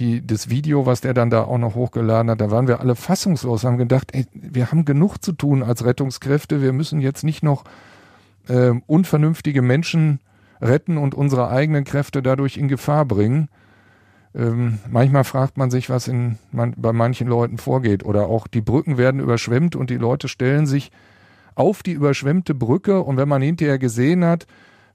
die, 0.00 0.26
das 0.26 0.50
Video, 0.50 0.86
was 0.86 1.00
der 1.00 1.14
dann 1.14 1.30
da 1.30 1.44
auch 1.44 1.58
noch 1.58 1.74
hochgeladen 1.74 2.30
hat, 2.30 2.40
da 2.40 2.50
waren 2.50 2.66
wir 2.66 2.80
alle 2.80 2.96
fassungslos, 2.96 3.64
haben 3.64 3.78
gedacht, 3.78 4.08
ey, 4.12 4.26
wir 4.32 4.70
haben 4.70 4.84
genug 4.84 5.18
zu 5.22 5.32
tun 5.32 5.62
als 5.62 5.84
Rettungskräfte, 5.84 6.62
wir 6.62 6.72
müssen 6.72 7.00
jetzt 7.00 7.22
nicht 7.22 7.42
noch 7.42 7.64
äh, 8.48 8.72
unvernünftige 8.86 9.62
Menschen 9.62 10.20
retten 10.60 10.96
und 10.96 11.14
unsere 11.14 11.50
eigenen 11.50 11.84
Kräfte 11.84 12.22
dadurch 12.22 12.56
in 12.56 12.68
Gefahr 12.68 13.04
bringen. 13.04 13.48
Ähm, 14.34 14.78
manchmal 14.88 15.24
fragt 15.24 15.56
man 15.56 15.70
sich, 15.70 15.90
was 15.90 16.08
in, 16.08 16.38
man, 16.52 16.74
bei 16.76 16.92
manchen 16.92 17.28
Leuten 17.28 17.58
vorgeht. 17.58 18.04
Oder 18.04 18.26
auch 18.28 18.46
die 18.46 18.60
Brücken 18.60 18.96
werden 18.98 19.20
überschwemmt 19.20 19.76
und 19.76 19.90
die 19.90 19.96
Leute 19.96 20.28
stellen 20.28 20.66
sich 20.66 20.90
auf 21.54 21.82
die 21.82 21.92
überschwemmte 21.92 22.54
Brücke 22.54 23.02
und 23.02 23.16
wenn 23.16 23.28
man 23.28 23.42
hinterher 23.42 23.78
gesehen 23.78 24.24
hat, 24.24 24.46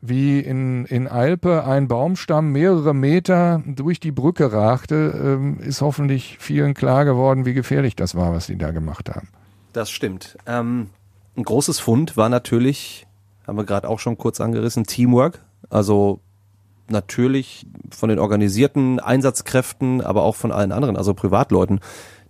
wie 0.01 0.39
in, 0.39 0.85
in 0.85 1.07
Alpe 1.07 1.65
ein 1.65 1.87
Baumstamm 1.87 2.51
mehrere 2.51 2.93
Meter 2.93 3.63
durch 3.65 3.99
die 3.99 4.11
Brücke 4.11 4.51
ragte, 4.51 5.13
ähm, 5.23 5.59
ist 5.59 5.81
hoffentlich 5.81 6.37
vielen 6.39 6.73
klar 6.73 7.05
geworden, 7.05 7.45
wie 7.45 7.53
gefährlich 7.53 7.95
das 7.95 8.15
war, 8.15 8.33
was 8.33 8.47
sie 8.47 8.57
da 8.57 8.71
gemacht 8.71 9.09
haben. 9.09 9.29
Das 9.73 9.89
stimmt. 9.89 10.37
Ähm, 10.45 10.89
ein 11.35 11.43
großes 11.43 11.79
Fund 11.79 12.15
war 12.17 12.29
natürlich, 12.29 13.07
haben 13.45 13.57
wir 13.57 13.65
gerade 13.65 13.89
auch 13.89 13.99
schon 13.99 14.17
kurz 14.17 14.39
angerissen, 14.39 14.85
Teamwork. 14.85 15.41
Also 15.69 16.19
natürlich 16.87 17.65
von 17.89 18.09
den 18.09 18.19
organisierten 18.19 18.99
Einsatzkräften, 18.99 20.01
aber 20.01 20.23
auch 20.23 20.35
von 20.35 20.51
allen 20.51 20.71
anderen, 20.71 20.97
also 20.97 21.13
Privatleuten, 21.13 21.79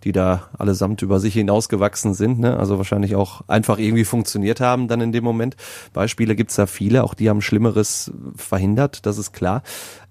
die 0.05 0.11
da 0.11 0.43
allesamt 0.57 1.01
über 1.01 1.19
sich 1.19 1.33
hinausgewachsen 1.33 2.13
sind, 2.13 2.39
ne? 2.39 2.57
also 2.57 2.77
wahrscheinlich 2.77 3.15
auch 3.15 3.41
einfach 3.47 3.79
irgendwie 3.79 4.05
funktioniert 4.05 4.61
haben 4.61 4.87
dann 4.87 5.01
in 5.01 5.11
dem 5.11 5.23
Moment. 5.23 5.57
Beispiele 5.93 6.35
gibt's 6.35 6.55
da 6.55 6.67
viele, 6.67 7.03
auch 7.03 7.15
die 7.15 7.27
haben 7.27 7.41
Schlimmeres 7.41 8.11
verhindert, 8.35 9.07
das 9.07 9.17
ist 9.17 9.33
klar. 9.33 9.63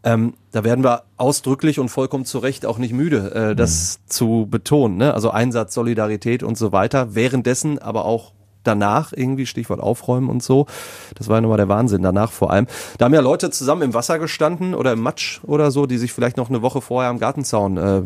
Ähm, 0.02 0.34
da 0.50 0.64
werden 0.64 0.84
wir 0.84 1.04
ausdrücklich 1.16 1.78
und 1.78 1.88
vollkommen 1.88 2.24
zu 2.24 2.38
Recht 2.38 2.66
auch 2.66 2.78
nicht 2.78 2.92
müde, 2.92 3.32
äh, 3.34 3.56
das 3.56 4.00
mhm. 4.02 4.10
zu 4.10 4.48
betonen. 4.50 4.96
Ne? 4.98 5.14
Also 5.14 5.30
Einsatz, 5.30 5.72
Solidarität 5.74 6.42
und 6.42 6.58
so 6.58 6.72
weiter. 6.72 7.14
Währenddessen 7.14 7.78
aber 7.78 8.04
auch 8.04 8.32
danach 8.64 9.12
irgendwie, 9.14 9.46
Stichwort 9.46 9.80
aufräumen 9.80 10.28
und 10.28 10.42
so. 10.42 10.66
Das 11.14 11.28
war 11.28 11.36
ja 11.36 11.40
nochmal 11.40 11.58
der 11.58 11.68
Wahnsinn 11.68 12.02
danach 12.02 12.32
vor 12.32 12.50
allem. 12.50 12.66
Da 12.98 13.04
haben 13.06 13.14
ja 13.14 13.20
Leute 13.20 13.50
zusammen 13.50 13.82
im 13.82 13.94
Wasser 13.94 14.18
gestanden 14.18 14.74
oder 14.74 14.92
im 14.92 15.00
Matsch 15.00 15.40
oder 15.44 15.70
so, 15.70 15.86
die 15.86 15.98
sich 15.98 16.12
vielleicht 16.12 16.36
noch 16.36 16.48
eine 16.48 16.62
Woche 16.62 16.80
vorher 16.80 17.10
am 17.10 17.18
Gartenzaun 17.18 17.76
äh, 17.76 17.98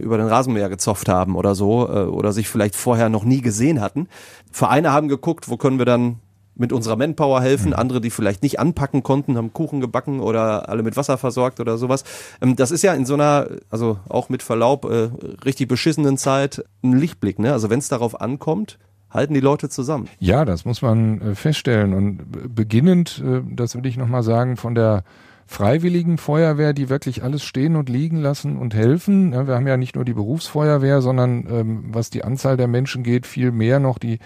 über 0.00 0.18
den 0.18 0.26
Rasenmäher 0.26 0.68
gezopft 0.68 1.08
haben 1.08 1.36
oder 1.36 1.54
so 1.54 1.88
äh, 1.88 2.04
oder 2.04 2.32
sich 2.32 2.48
vielleicht 2.48 2.76
vorher 2.76 3.08
noch 3.08 3.24
nie 3.24 3.40
gesehen 3.40 3.80
hatten. 3.80 4.08
Vereine 4.50 4.92
haben 4.92 5.08
geguckt, 5.08 5.48
wo 5.48 5.56
können 5.56 5.78
wir 5.78 5.86
dann 5.86 6.20
mit 6.56 6.72
unserer 6.72 6.96
Manpower 6.96 7.40
helfen, 7.40 7.68
mhm. 7.68 7.74
andere, 7.74 8.00
die 8.00 8.10
vielleicht 8.10 8.42
nicht 8.42 8.60
anpacken 8.60 9.02
konnten, 9.02 9.36
haben 9.36 9.52
Kuchen 9.52 9.80
gebacken 9.80 10.20
oder 10.20 10.68
alle 10.68 10.82
mit 10.82 10.96
Wasser 10.96 11.18
versorgt 11.18 11.60
oder 11.60 11.78
sowas. 11.78 12.04
Ähm, 12.40 12.56
das 12.56 12.70
ist 12.70 12.82
ja 12.82 12.94
in 12.94 13.06
so 13.06 13.14
einer, 13.14 13.48
also 13.70 13.98
auch 14.08 14.28
mit 14.28 14.42
Verlaub, 14.42 14.84
äh, 14.84 15.10
richtig 15.44 15.68
beschissenen 15.68 16.16
Zeit 16.16 16.64
ein 16.82 16.92
Lichtblick. 16.92 17.38
Ne? 17.38 17.52
Also 17.52 17.70
wenn 17.70 17.78
es 17.78 17.88
darauf 17.88 18.20
ankommt, 18.20 18.78
halten 19.14 19.32
die 19.32 19.40
Leute 19.40 19.68
zusammen. 19.68 20.08
Ja, 20.18 20.44
das 20.44 20.64
muss 20.64 20.82
man 20.82 21.20
äh, 21.20 21.34
feststellen. 21.36 21.94
Und 21.94 22.54
beginnend, 22.54 23.22
äh, 23.24 23.40
das 23.48 23.76
will 23.76 23.86
ich 23.86 23.96
nochmal 23.96 24.24
sagen, 24.24 24.56
von 24.56 24.74
der 24.74 25.04
freiwilligen 25.46 26.18
Feuerwehr, 26.18 26.72
die 26.72 26.88
wirklich 26.88 27.22
alles 27.22 27.44
stehen 27.44 27.76
und 27.76 27.88
liegen 27.88 28.20
lassen 28.20 28.56
und 28.56 28.74
helfen. 28.74 29.32
Wir 29.32 29.54
haben 29.54 29.66
ja 29.66 29.76
nicht 29.76 29.94
nur 29.94 30.04
die 30.04 30.14
Berufsfeuerwehr, 30.14 31.00
sondern 31.00 31.46
ähm, 31.48 31.84
was 31.92 32.10
die 32.10 32.24
Anzahl 32.24 32.56
der 32.56 32.66
Menschen 32.66 33.04
geht, 33.04 33.26
viel 33.26 33.52
mehr 33.52 33.78
noch 33.78 33.98
die 33.98 34.18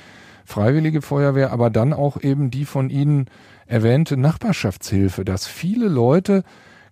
freiwillige 0.44 1.02
Feuerwehr, 1.02 1.52
aber 1.52 1.68
dann 1.68 1.92
auch 1.92 2.22
eben 2.22 2.50
die 2.50 2.64
von 2.64 2.88
Ihnen 2.88 3.26
erwähnte 3.66 4.16
Nachbarschaftshilfe, 4.16 5.24
dass 5.24 5.46
viele 5.46 5.88
Leute 5.88 6.44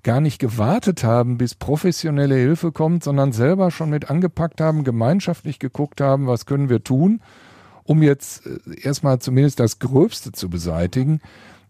gar 0.03 0.21
nicht 0.21 0.39
gewartet 0.39 1.05
haben, 1.05 1.39
bis 1.39 1.55
professionelle 1.55 2.35
Hilfe 2.35 2.73
kommt, 2.73 3.03
sondern 3.03 3.33
selber 3.33 3.71
schon 3.71 3.91
mit 3.91 4.11
angepackt 4.11 4.61
haben, 4.61 4.85
gemeinschaftlich 4.85 5.59
geguckt 5.59 6.01
haben, 6.01 6.27
was 6.27 6.45
können 6.45 6.69
wir 6.69 6.85
tun 6.85 7.21
um 7.87 8.03
jetzt 8.03 8.47
äh, 8.47 8.59
erstmal 8.83 9.19
zumindest 9.19 9.61
das 9.61 9.79
Gröbste 9.79 10.33
zu 10.33 10.51
beseitigen, 10.51 11.21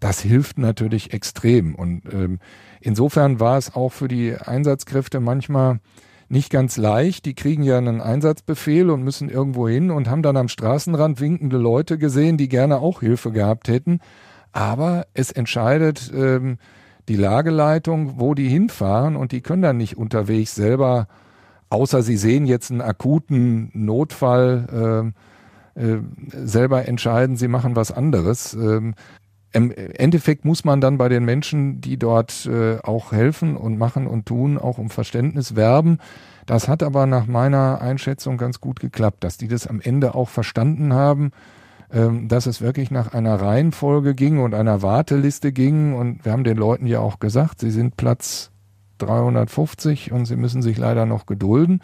das 0.01 0.21
hilft 0.21 0.59
natürlich 0.59 1.13
extrem. 1.13 1.75
Und 1.75 2.03
ähm, 2.13 2.39
insofern 2.81 3.41
war 3.41 3.59
es 3.59 3.75
auch 3.75 3.93
für 3.93 4.09
die 4.09 4.35
Einsatzkräfte 4.35 5.21
manchmal 5.21 5.81
nicht 6.29 6.51
ganz 6.51 6.77
leicht. 6.77 7.25
Die 7.25 7.35
kriegen 7.35 7.63
ja 7.63 7.79
einen 7.79 8.01
Einsatzbefehl 8.01 8.91
und 8.91 9.03
müssen 9.03 9.29
irgendwo 9.29 9.69
hin 9.69 9.91
und 9.91 10.09
haben 10.09 10.23
dann 10.23 10.37
am 10.37 10.49
Straßenrand 10.49 11.21
winkende 11.21 11.57
Leute 11.57 11.99
gesehen, 11.99 12.37
die 12.37 12.49
gerne 12.49 12.79
auch 12.79 13.01
Hilfe 13.01 13.33
gehabt 13.33 13.69
hätten. 13.69 14.01
Aber 14.53 15.07
es 15.15 15.31
entscheidet 15.31 16.11
ähm, 16.15 16.59
die 17.09 17.17
Lageleitung, 17.17 18.19
wo 18.19 18.35
die 18.35 18.49
hinfahren 18.49 19.17
und 19.17 19.33
die 19.33 19.41
können 19.41 19.63
dann 19.63 19.77
nicht 19.77 19.97
unterwegs 19.97 20.55
selber, 20.55 21.07
außer 21.69 22.03
sie 22.03 22.17
sehen 22.17 22.47
jetzt 22.47 22.71
einen 22.71 22.81
akuten 22.81 23.71
Notfall, 23.75 25.13
äh, 25.15 25.21
äh, 25.77 25.99
selber 26.33 26.89
entscheiden, 26.89 27.37
sie 27.37 27.49
machen 27.49 27.77
was 27.77 27.93
anderes. 27.93 28.55
Ähm, 28.55 28.95
Im 29.53 29.71
Endeffekt 29.71 30.45
muss 30.45 30.65
man 30.65 30.81
dann 30.81 30.97
bei 30.97 31.09
den 31.09 31.25
Menschen, 31.25 31.81
die 31.83 31.99
dort 31.99 32.47
äh, 32.47 32.79
auch 32.83 33.13
helfen 33.13 33.57
und 33.57 33.77
machen 33.77 34.07
und 34.07 34.27
tun, 34.27 34.57
auch 34.59 34.79
um 34.79 34.89
Verständnis 34.89 35.55
werben. 35.55 35.99
Das 36.47 36.69
hat 36.69 36.83
aber 36.83 37.07
nach 37.07 37.27
meiner 37.27 37.81
Einschätzung 37.83 38.39
ganz 38.39 38.61
gut 38.61 38.81
geklappt, 38.81 39.23
dass 39.23 39.37
die 39.37 39.49
das 39.49 39.67
am 39.67 39.81
Ende 39.81 40.15
auch 40.15 40.29
verstanden 40.29 40.95
haben, 40.95 41.33
ähm, 41.93 42.29
dass 42.29 42.47
es 42.47 42.63
wirklich 42.63 42.91
nach 42.91 43.13
einer 43.13 43.35
Reihenfolge 43.41 44.15
ging 44.15 44.39
und 44.39 44.55
einer 44.55 44.81
Warteliste 44.81 45.53
ging. 45.53 45.95
Und 45.95 46.25
wir 46.25 46.33
haben 46.33 46.45
den 46.45 46.57
Leuten 46.57 46.87
ja 46.87 47.01
auch 47.01 47.19
gesagt, 47.19 47.61
sie 47.61 47.71
sind 47.71 47.97
Platz 47.97 48.51
350 48.99 50.11
und 50.13 50.25
sie 50.25 50.37
müssen 50.37 50.63
sich 50.63 50.79
leider 50.79 51.05
noch 51.05 51.27
gedulden. 51.27 51.83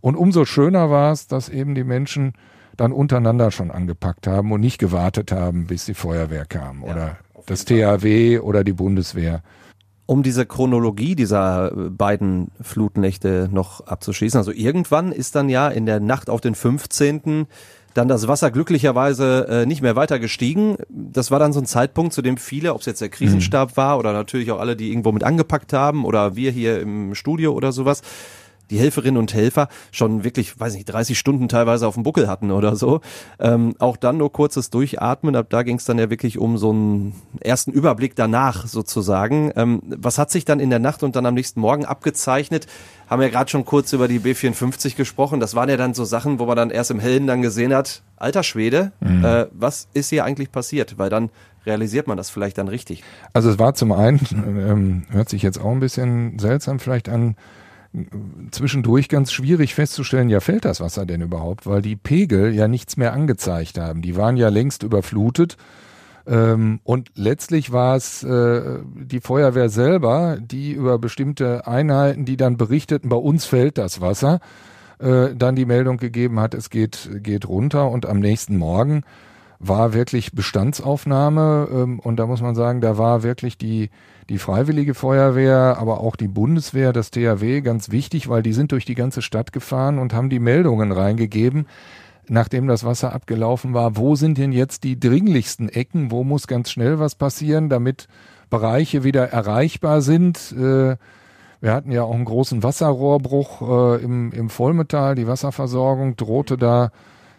Und 0.00 0.16
umso 0.16 0.44
schöner 0.44 0.90
war 0.90 1.12
es, 1.12 1.28
dass 1.28 1.48
eben 1.48 1.74
die 1.74 1.84
Menschen 1.84 2.32
dann 2.78 2.92
untereinander 2.92 3.50
schon 3.50 3.70
angepackt 3.70 4.26
haben 4.26 4.52
und 4.52 4.60
nicht 4.60 4.78
gewartet 4.78 5.32
haben, 5.32 5.66
bis 5.66 5.84
die 5.84 5.94
Feuerwehr 5.94 6.46
kam 6.46 6.82
ja, 6.82 6.92
oder 6.92 7.16
das 7.46 7.64
THW 7.64 8.38
oder 8.38 8.64
die 8.64 8.72
Bundeswehr. 8.72 9.42
Um 10.06 10.22
diese 10.22 10.46
Chronologie 10.46 11.14
dieser 11.14 11.72
äh, 11.72 11.90
beiden 11.90 12.50
Flutnächte 12.62 13.50
noch 13.52 13.86
abzuschließen, 13.86 14.38
also 14.38 14.52
irgendwann 14.52 15.12
ist 15.12 15.34
dann 15.34 15.50
ja 15.50 15.68
in 15.68 15.84
der 15.84 16.00
Nacht 16.00 16.30
auf 16.30 16.40
den 16.40 16.54
15 16.54 17.46
dann 17.94 18.08
das 18.08 18.28
Wasser 18.28 18.50
glücklicherweise 18.50 19.48
äh, 19.48 19.66
nicht 19.66 19.82
mehr 19.82 19.96
weiter 19.96 20.18
gestiegen. 20.18 20.76
Das 20.88 21.30
war 21.30 21.38
dann 21.38 21.52
so 21.52 21.60
ein 21.60 21.66
Zeitpunkt, 21.66 22.12
zu 22.12 22.22
dem 22.22 22.36
viele, 22.36 22.72
ob 22.72 22.80
es 22.80 22.86
jetzt 22.86 23.00
der 23.00 23.08
Krisenstab 23.08 23.70
mhm. 23.70 23.76
war 23.76 23.98
oder 23.98 24.12
natürlich 24.12 24.52
auch 24.52 24.60
alle, 24.60 24.76
die 24.76 24.90
irgendwo 24.90 25.10
mit 25.10 25.24
angepackt 25.24 25.72
haben 25.72 26.04
oder 26.04 26.36
wir 26.36 26.52
hier 26.52 26.80
im 26.80 27.14
Studio 27.14 27.52
oder 27.52 27.72
sowas, 27.72 28.02
die 28.70 28.78
Helferinnen 28.78 29.18
und 29.18 29.34
Helfer 29.34 29.68
schon 29.92 30.24
wirklich, 30.24 30.58
weiß 30.58 30.74
nicht, 30.74 30.86
30 30.86 31.18
Stunden 31.18 31.48
teilweise 31.48 31.86
auf 31.86 31.94
dem 31.94 32.02
Buckel 32.02 32.28
hatten 32.28 32.50
oder 32.50 32.76
so. 32.76 33.00
Ähm, 33.38 33.74
auch 33.78 33.96
dann 33.96 34.18
nur 34.18 34.32
kurzes 34.32 34.70
Durchatmen, 34.70 35.36
ab 35.36 35.46
da 35.50 35.62
ging 35.62 35.76
es 35.76 35.84
dann 35.84 35.98
ja 35.98 36.10
wirklich 36.10 36.38
um 36.38 36.58
so 36.58 36.70
einen 36.70 37.14
ersten 37.40 37.72
Überblick 37.72 38.16
danach 38.16 38.66
sozusagen. 38.66 39.52
Ähm, 39.56 39.80
was 39.84 40.18
hat 40.18 40.30
sich 40.30 40.44
dann 40.44 40.60
in 40.60 40.70
der 40.70 40.78
Nacht 40.78 41.02
und 41.02 41.16
dann 41.16 41.26
am 41.26 41.34
nächsten 41.34 41.60
Morgen 41.60 41.84
abgezeichnet? 41.84 42.66
Haben 43.08 43.22
ja 43.22 43.28
gerade 43.28 43.50
schon 43.50 43.64
kurz 43.64 43.92
über 43.92 44.08
die 44.08 44.20
B54 44.20 44.96
gesprochen. 44.96 45.40
Das 45.40 45.54
waren 45.54 45.68
ja 45.68 45.76
dann 45.76 45.94
so 45.94 46.04
Sachen, 46.04 46.38
wo 46.38 46.46
man 46.46 46.56
dann 46.56 46.70
erst 46.70 46.90
im 46.90 47.00
Hellen 47.00 47.26
dann 47.26 47.42
gesehen 47.42 47.74
hat, 47.74 48.02
alter 48.16 48.42
Schwede, 48.42 48.92
mhm. 49.00 49.24
äh, 49.24 49.46
was 49.52 49.88
ist 49.94 50.10
hier 50.10 50.24
eigentlich 50.24 50.52
passiert? 50.52 50.98
Weil 50.98 51.08
dann 51.08 51.30
realisiert 51.66 52.06
man 52.06 52.16
das 52.16 52.30
vielleicht 52.30 52.58
dann 52.58 52.68
richtig. 52.68 53.02
Also 53.32 53.50
es 53.50 53.58
war 53.58 53.74
zum 53.74 53.92
einen, 53.92 54.20
ähm, 54.32 55.02
hört 55.10 55.28
sich 55.28 55.42
jetzt 55.42 55.60
auch 55.60 55.70
ein 55.70 55.80
bisschen 55.80 56.38
seltsam 56.38 56.78
vielleicht 56.78 57.08
an, 57.08 57.36
zwischendurch 58.50 59.08
ganz 59.08 59.32
schwierig 59.32 59.74
festzustellen, 59.74 60.28
ja, 60.28 60.40
fällt 60.40 60.64
das 60.64 60.80
Wasser 60.80 61.06
denn 61.06 61.22
überhaupt? 61.22 61.66
Weil 61.66 61.82
die 61.82 61.96
Pegel 61.96 62.54
ja 62.54 62.68
nichts 62.68 62.96
mehr 62.96 63.12
angezeigt 63.12 63.78
haben. 63.78 64.02
Die 64.02 64.16
waren 64.16 64.36
ja 64.36 64.48
längst 64.48 64.82
überflutet. 64.82 65.56
Ähm, 66.26 66.80
und 66.84 67.10
letztlich 67.14 67.72
war 67.72 67.96
es 67.96 68.22
äh, 68.22 68.80
die 68.94 69.20
Feuerwehr 69.20 69.70
selber, 69.70 70.38
die 70.40 70.72
über 70.72 70.98
bestimmte 70.98 71.66
Einheiten, 71.66 72.26
die 72.26 72.36
dann 72.36 72.58
berichteten, 72.58 73.08
bei 73.08 73.16
uns 73.16 73.46
fällt 73.46 73.78
das 73.78 74.00
Wasser, 74.02 74.40
äh, 74.98 75.34
dann 75.34 75.56
die 75.56 75.64
Meldung 75.64 75.96
gegeben 75.96 76.38
hat, 76.38 76.54
es 76.54 76.68
geht, 76.68 77.08
geht 77.22 77.48
runter. 77.48 77.90
Und 77.90 78.04
am 78.04 78.18
nächsten 78.20 78.58
Morgen 78.58 79.04
war 79.58 79.92
wirklich 79.92 80.32
Bestandsaufnahme. 80.32 81.68
Ähm, 81.70 81.98
und 82.00 82.16
da 82.16 82.26
muss 82.26 82.40
man 82.40 82.54
sagen, 82.54 82.80
da 82.80 82.98
war 82.98 83.22
wirklich 83.22 83.58
die 83.58 83.90
die 84.28 84.38
Freiwillige 84.38 84.94
Feuerwehr, 84.94 85.76
aber 85.78 86.00
auch 86.00 86.14
die 86.14 86.28
Bundeswehr, 86.28 86.92
das 86.92 87.10
THW 87.10 87.62
ganz 87.62 87.90
wichtig, 87.90 88.28
weil 88.28 88.42
die 88.42 88.52
sind 88.52 88.72
durch 88.72 88.84
die 88.84 88.94
ganze 88.94 89.22
Stadt 89.22 89.52
gefahren 89.52 89.98
und 89.98 90.12
haben 90.12 90.28
die 90.28 90.38
Meldungen 90.38 90.92
reingegeben, 90.92 91.66
nachdem 92.28 92.66
das 92.68 92.84
Wasser 92.84 93.14
abgelaufen 93.14 93.72
war. 93.72 93.96
Wo 93.96 94.16
sind 94.16 94.36
denn 94.36 94.52
jetzt 94.52 94.84
die 94.84 95.00
dringlichsten 95.00 95.70
Ecken? 95.70 96.10
Wo 96.10 96.24
muss 96.24 96.46
ganz 96.46 96.70
schnell 96.70 96.98
was 96.98 97.14
passieren, 97.14 97.70
damit 97.70 98.06
Bereiche 98.50 99.02
wieder 99.02 99.30
erreichbar 99.30 100.02
sind? 100.02 100.52
Äh, 100.52 100.96
wir 101.60 101.72
hatten 101.72 101.90
ja 101.90 102.02
auch 102.02 102.14
einen 102.14 102.26
großen 102.26 102.62
Wasserrohrbruch 102.62 103.62
äh, 103.62 104.04
im, 104.04 104.30
im 104.32 104.50
Vollmetall. 104.50 105.14
Die 105.14 105.26
Wasserversorgung 105.26 106.16
drohte 106.16 106.58
da 106.58 106.90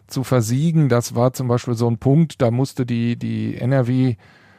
zu 0.09 0.23
versiegen. 0.23 0.89
Das 0.89 1.15
war 1.15 1.33
zum 1.33 1.47
Beispiel 1.47 1.75
so 1.75 1.89
ein 1.89 1.97
Punkt, 1.97 2.41
da 2.41 2.51
musste 2.51 2.85
die, 2.85 3.15
die 3.17 3.55
NRW 3.55 4.15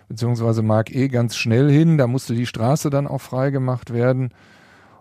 beziehungsweise 0.08 0.62
Mark 0.62 0.94
E 0.94 1.08
ganz 1.08 1.36
schnell 1.36 1.70
hin. 1.70 1.98
Da 1.98 2.06
musste 2.06 2.34
die 2.34 2.46
Straße 2.46 2.90
dann 2.90 3.06
auch 3.06 3.20
freigemacht 3.20 3.92
werden. 3.92 4.30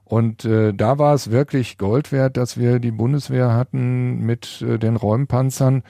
Und 0.06 0.46
äh, 0.46 0.74
da 0.74 0.98
war 0.98 1.14
es 1.14 1.30
wirklich 1.30 1.78
Gold 1.78 2.12
wert, 2.12 2.38
dass 2.38 2.58
wir 2.58 2.80
die 2.80 2.92
Bundeswehr 2.92 3.54
hatten 3.54 4.26
mit 4.26 4.62
äh, 4.62 4.80
den 4.80 4.96
Räumpanzern. 4.96 5.84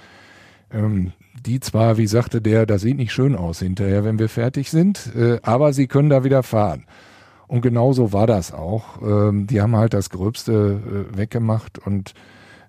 Ähm, 0.71 1.13
die 1.45 1.59
zwar, 1.61 1.97
wie 1.97 2.07
sagte 2.07 2.41
der, 2.41 2.65
das 2.65 2.81
sieht 2.81 2.97
nicht 2.97 3.13
schön 3.13 3.35
aus 3.35 3.59
hinterher, 3.59 4.03
wenn 4.03 4.19
wir 4.19 4.29
fertig 4.29 4.69
sind, 4.69 5.15
äh, 5.15 5.39
aber 5.41 5.71
sie 5.71 5.87
können 5.87 6.09
da 6.09 6.23
wieder 6.23 6.43
fahren. 6.43 6.85
Und 7.47 7.61
genauso 7.61 8.13
war 8.13 8.27
das 8.27 8.53
auch. 8.53 9.01
Ähm, 9.01 9.47
die 9.47 9.61
haben 9.61 9.75
halt 9.75 9.93
das 9.93 10.09
Gröbste 10.09 11.07
äh, 11.13 11.17
weggemacht 11.17 11.79
und 11.79 12.13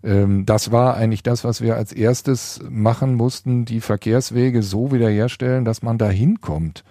ähm, 0.03 0.47
das 0.47 0.73
war 0.73 0.97
eigentlich 0.97 1.23
das, 1.23 1.45
was 1.45 1.61
wir 1.61 1.77
als 1.77 1.93
erstes 1.93 2.61
machen 2.69 3.15
mussten, 3.15 3.65
die 3.65 3.81
Verkehrswege 3.81 4.63
so 4.63 4.93
wiederherstellen, 4.93 5.65
dass 5.65 5.83
man 5.83 5.99
da 5.99 6.09
hinkommt. 6.09 6.85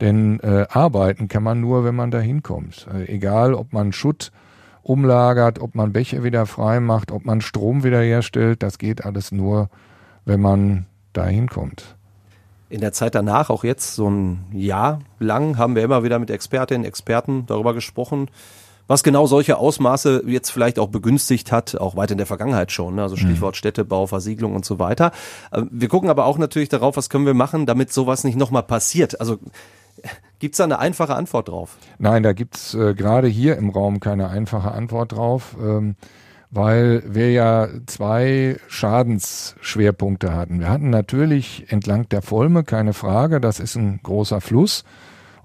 Denn 0.00 0.40
äh, 0.40 0.66
arbeiten 0.68 1.28
kann 1.28 1.42
man 1.42 1.60
nur, 1.60 1.84
wenn 1.84 1.94
man 1.94 2.10
da 2.10 2.18
hinkommt. 2.18 2.86
Äh, 2.92 3.12
egal, 3.12 3.54
ob 3.54 3.72
man 3.72 3.92
Schutt 3.92 4.30
umlagert, 4.82 5.58
ob 5.58 5.74
man 5.74 5.92
Bäche 5.92 6.22
wieder 6.22 6.46
frei 6.46 6.80
macht, 6.80 7.10
ob 7.10 7.24
man 7.24 7.40
Strom 7.40 7.82
wiederherstellt, 7.82 8.62
das 8.62 8.78
geht 8.78 9.04
alles 9.04 9.32
nur, 9.32 9.68
wenn 10.24 10.40
man 10.40 10.86
da 11.12 11.26
hinkommt. 11.26 11.96
In 12.68 12.80
der 12.80 12.92
Zeit 12.92 13.14
danach, 13.14 13.48
auch 13.48 13.64
jetzt 13.64 13.94
so 13.94 14.10
ein 14.10 14.44
Jahr 14.52 15.00
lang, 15.18 15.56
haben 15.56 15.76
wir 15.76 15.82
immer 15.82 16.04
wieder 16.04 16.18
mit 16.18 16.30
Expertinnen, 16.30 16.84
Experten 16.84 17.46
darüber 17.46 17.74
gesprochen, 17.74 18.28
was 18.86 19.02
genau 19.02 19.26
solche 19.26 19.58
Ausmaße 19.58 20.22
jetzt 20.26 20.50
vielleicht 20.50 20.78
auch 20.78 20.88
begünstigt 20.88 21.52
hat, 21.52 21.76
auch 21.76 21.96
weit 21.96 22.10
in 22.10 22.18
der 22.18 22.26
Vergangenheit 22.26 22.72
schon, 22.72 22.96
ne? 22.96 23.02
also 23.02 23.16
Stichwort 23.16 23.54
mhm. 23.54 23.58
Städtebau, 23.58 24.06
Versiegelung 24.06 24.54
und 24.54 24.64
so 24.64 24.78
weiter. 24.78 25.12
Äh, 25.50 25.62
wir 25.70 25.88
gucken 25.88 26.08
aber 26.08 26.26
auch 26.26 26.38
natürlich 26.38 26.68
darauf, 26.68 26.96
was 26.96 27.10
können 27.10 27.26
wir 27.26 27.34
machen, 27.34 27.66
damit 27.66 27.92
sowas 27.92 28.24
nicht 28.24 28.36
nochmal 28.36 28.62
passiert. 28.62 29.20
Also 29.20 29.38
Gibt 30.38 30.54
es 30.54 30.58
da 30.58 30.64
eine 30.64 30.78
einfache 30.78 31.14
Antwort 31.14 31.48
drauf? 31.48 31.76
Nein, 31.98 32.22
da 32.22 32.32
gibt 32.32 32.56
es 32.56 32.74
äh, 32.74 32.94
gerade 32.94 33.28
hier 33.28 33.56
im 33.56 33.70
Raum 33.70 34.00
keine 34.00 34.28
einfache 34.28 34.72
Antwort 34.72 35.12
drauf, 35.12 35.56
ähm, 35.60 35.96
weil 36.50 37.02
wir 37.06 37.32
ja 37.32 37.68
zwei 37.86 38.56
Schadensschwerpunkte 38.68 40.34
hatten. 40.34 40.60
Wir 40.60 40.68
hatten 40.68 40.90
natürlich 40.90 41.66
entlang 41.68 42.08
der 42.08 42.22
Volme, 42.22 42.64
keine 42.64 42.92
Frage, 42.92 43.40
das 43.40 43.60
ist 43.60 43.76
ein 43.76 44.00
großer 44.02 44.40
Fluss 44.40 44.84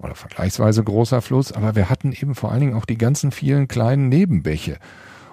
oder 0.02 0.14
vergleichsweise 0.14 0.82
großer 0.82 1.22
Fluss, 1.22 1.52
aber 1.52 1.74
wir 1.74 1.88
hatten 1.88 2.12
eben 2.12 2.34
vor 2.34 2.50
allen 2.50 2.60
Dingen 2.60 2.74
auch 2.74 2.84
die 2.84 2.98
ganzen 2.98 3.30
vielen 3.30 3.68
kleinen 3.68 4.08
Nebenbäche. 4.08 4.78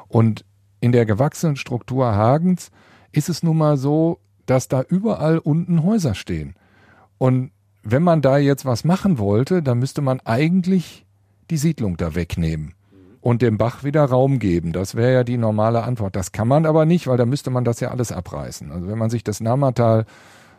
Und 0.08 0.46
in 0.80 0.92
der 0.92 1.06
gewachsenen 1.06 1.56
Struktur 1.56 2.16
Hagens 2.16 2.72
ist 3.12 3.30
es 3.30 3.44
nun 3.44 3.58
mal 3.58 3.78
so, 3.78 4.20
dass 4.46 4.68
da 4.68 4.82
überall 4.82 5.38
unten 5.38 5.84
Häuser 5.84 6.16
stehen. 6.16 6.56
Und 7.18 7.52
wenn 7.84 8.04
man 8.04 8.22
da 8.22 8.38
jetzt 8.38 8.66
was 8.66 8.84
machen 8.84 9.18
wollte, 9.18 9.62
dann 9.62 9.80
müsste 9.80 10.02
man 10.02 10.20
eigentlich 10.22 11.06
die 11.50 11.58
Siedlung 11.58 11.98
da 11.98 12.16
wegnehmen 12.16 12.74
und 13.22 13.42
dem 13.42 13.58
Bach 13.58 13.84
wieder 13.84 14.06
Raum 14.06 14.40
geben. 14.40 14.72
Das 14.72 14.96
wäre 14.96 15.14
ja 15.14 15.24
die 15.24 15.38
normale 15.38 15.84
Antwort. 15.84 16.16
Das 16.16 16.32
kann 16.32 16.48
man 16.48 16.66
aber 16.66 16.86
nicht, 16.86 17.08
weil 17.08 17.18
da 17.18 17.26
müsste 17.26 17.50
man 17.50 17.64
das 17.66 17.80
ja 17.80 17.92
alles 17.92 18.12
abreißen. 18.12 18.72
Also 18.72 18.88
wenn 18.88 18.98
man 18.98 19.10
sich 19.10 19.24
das 19.24 19.42
Namatal 19.42 20.06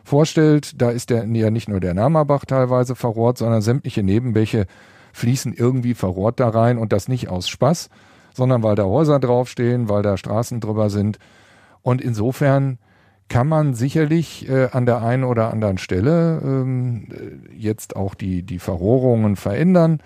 vorstellt, 0.03 0.81
da 0.81 0.89
ist 0.89 1.09
der, 1.09 1.25
ja 1.25 1.51
nicht 1.51 1.69
nur 1.69 1.79
der 1.79 1.93
Namabach 1.93 2.45
teilweise 2.45 2.95
verrohrt, 2.95 3.37
sondern 3.37 3.61
sämtliche 3.61 4.03
Nebenbäche 4.03 4.65
fließen 5.13 5.53
irgendwie 5.53 5.93
verrohrt 5.93 6.39
da 6.39 6.49
rein 6.49 6.77
und 6.77 6.93
das 6.93 7.07
nicht 7.07 7.29
aus 7.29 7.49
Spaß, 7.49 7.89
sondern 8.33 8.63
weil 8.63 8.75
da 8.75 8.83
Häuser 8.83 9.19
draufstehen, 9.19 9.89
weil 9.89 10.03
da 10.03 10.17
Straßen 10.17 10.59
drüber 10.59 10.89
sind. 10.89 11.19
Und 11.81 12.01
insofern 12.01 12.77
kann 13.31 13.47
man 13.47 13.73
sicherlich 13.73 14.49
äh, 14.49 14.67
an 14.71 14.85
der 14.85 15.01
einen 15.01 15.23
oder 15.23 15.51
anderen 15.51 15.77
Stelle 15.77 16.41
ähm, 16.43 17.07
jetzt 17.57 17.95
auch 17.95 18.13
die, 18.13 18.43
die 18.43 18.59
Verrohrungen 18.59 19.37
verändern. 19.37 20.01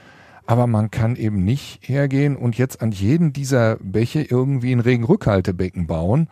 Aber 0.46 0.68
man 0.68 0.92
kann 0.92 1.16
eben 1.16 1.44
nicht 1.44 1.80
hergehen 1.82 2.36
und 2.36 2.56
jetzt 2.56 2.84
an 2.84 2.92
jeden 2.92 3.34
dieser 3.34 3.78
Bäche 3.78 4.22
irgendwie 4.22 4.74
ein 4.74 4.80
Regenrückhaltebecken 4.80 5.88
bauen. 5.88 6.30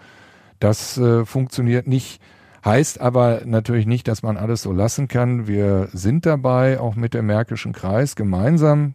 Das 0.60 0.98
äh, 1.00 1.26
funktioniert 1.26 1.88
nicht. 1.88 2.22
Heißt 2.66 3.02
aber 3.02 3.42
natürlich 3.46 3.86
nicht, 3.86 4.08
dass 4.08 4.24
man 4.24 4.38
alles 4.38 4.62
so 4.62 4.72
lassen 4.72 5.10
kann. 5.10 5.48
Wir 5.48 5.90
sind 5.92 6.26
dabei, 6.26 6.80
auch 6.80 6.96
mit 6.96 7.14
dem 7.14 7.26
Märkischen 7.26 7.74
Kreis 7.74 8.16
gemeinsam 8.16 8.94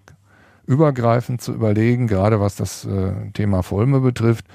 übergreifend 0.64 1.42
zu 1.42 1.52
überlegen, 1.52 2.07
gerade 2.07 2.40
was 2.40 2.57
das 2.57 2.85
äh, 2.85 3.31
Thema 3.33 3.62
Volme 3.62 4.00
betrifft, 4.00 4.46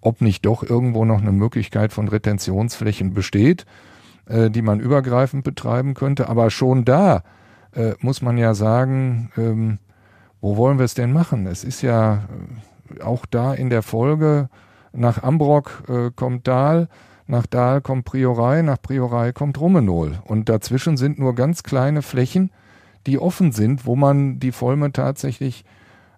ob 0.00 0.20
nicht 0.20 0.44
doch 0.46 0.62
irgendwo 0.62 1.04
noch 1.04 1.20
eine 1.20 1.32
Möglichkeit 1.32 1.92
von 1.92 2.08
Retentionsflächen 2.08 3.12
besteht, 3.12 3.66
äh, 4.26 4.50
die 4.50 4.62
man 4.62 4.80
übergreifend 4.80 5.44
betreiben 5.44 5.94
könnte. 5.94 6.28
Aber 6.28 6.50
schon 6.50 6.84
da 6.84 7.24
äh, 7.74 7.92
muss 8.00 8.22
man 8.22 8.38
ja 8.38 8.54
sagen, 8.54 9.30
ähm, 9.36 9.78
wo 10.40 10.56
wollen 10.56 10.78
wir 10.78 10.84
es 10.84 10.94
denn 10.94 11.12
machen? 11.12 11.46
Es 11.46 11.64
ist 11.64 11.82
ja 11.82 12.24
auch 13.02 13.26
da 13.26 13.52
in 13.52 13.68
der 13.68 13.82
Folge, 13.82 14.48
nach 14.92 15.22
Ambrock 15.22 15.82
kommt 16.14 16.46
Dahl, 16.46 16.88
nach 17.26 17.46
Dahl 17.46 17.80
kommt 17.80 18.04
Priorei, 18.04 18.62
nach 18.62 18.80
Priorei 18.80 19.32
kommt 19.32 19.60
Rumenol. 19.60 20.18
Und 20.24 20.48
dazwischen 20.48 20.96
sind 20.96 21.18
nur 21.18 21.34
ganz 21.34 21.62
kleine 21.62 22.02
Flächen, 22.02 22.50
die 23.06 23.18
offen 23.18 23.52
sind, 23.52 23.86
wo 23.86 23.96
man 23.96 24.38
die 24.38 24.52
Volme 24.52 24.92
tatsächlich 24.92 25.64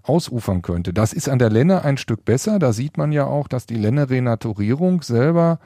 ausufern 0.03 0.62
könnte. 0.62 0.92
Das 0.92 1.12
ist 1.12 1.29
an 1.29 1.38
der 1.38 1.51
Lenne 1.51 1.85
ein 1.85 1.97
Stück 1.97 2.25
besser. 2.25 2.59
Da 2.59 2.73
sieht 2.73 2.97
man 2.97 3.12
ja 3.12 3.27
auch, 3.27 3.49
dass 3.49 3.66
die 3.66 3.77
Lenne-Renaturierung 3.77 5.03
selber 5.03 5.59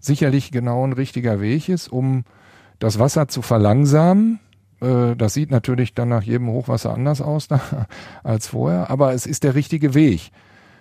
sicherlich 0.00 0.50
genau 0.50 0.86
ein 0.86 0.92
richtiger 0.92 1.40
Weg 1.40 1.68
ist, 1.68 1.88
um 1.88 2.24
das 2.78 2.98
Wasser 2.98 3.28
zu 3.28 3.42
verlangsamen. 3.42 4.40
Äh, 4.80 5.16
das 5.16 5.34
sieht 5.34 5.50
natürlich 5.50 5.94
dann 5.94 6.08
nach 6.08 6.22
jedem 6.22 6.48
Hochwasser 6.48 6.92
anders 6.92 7.20
aus 7.20 7.48
als 8.22 8.48
vorher, 8.48 8.90
aber 8.90 9.12
es 9.14 9.26
ist 9.26 9.44
der 9.44 9.54
richtige 9.54 9.94
Weg. 9.94 10.30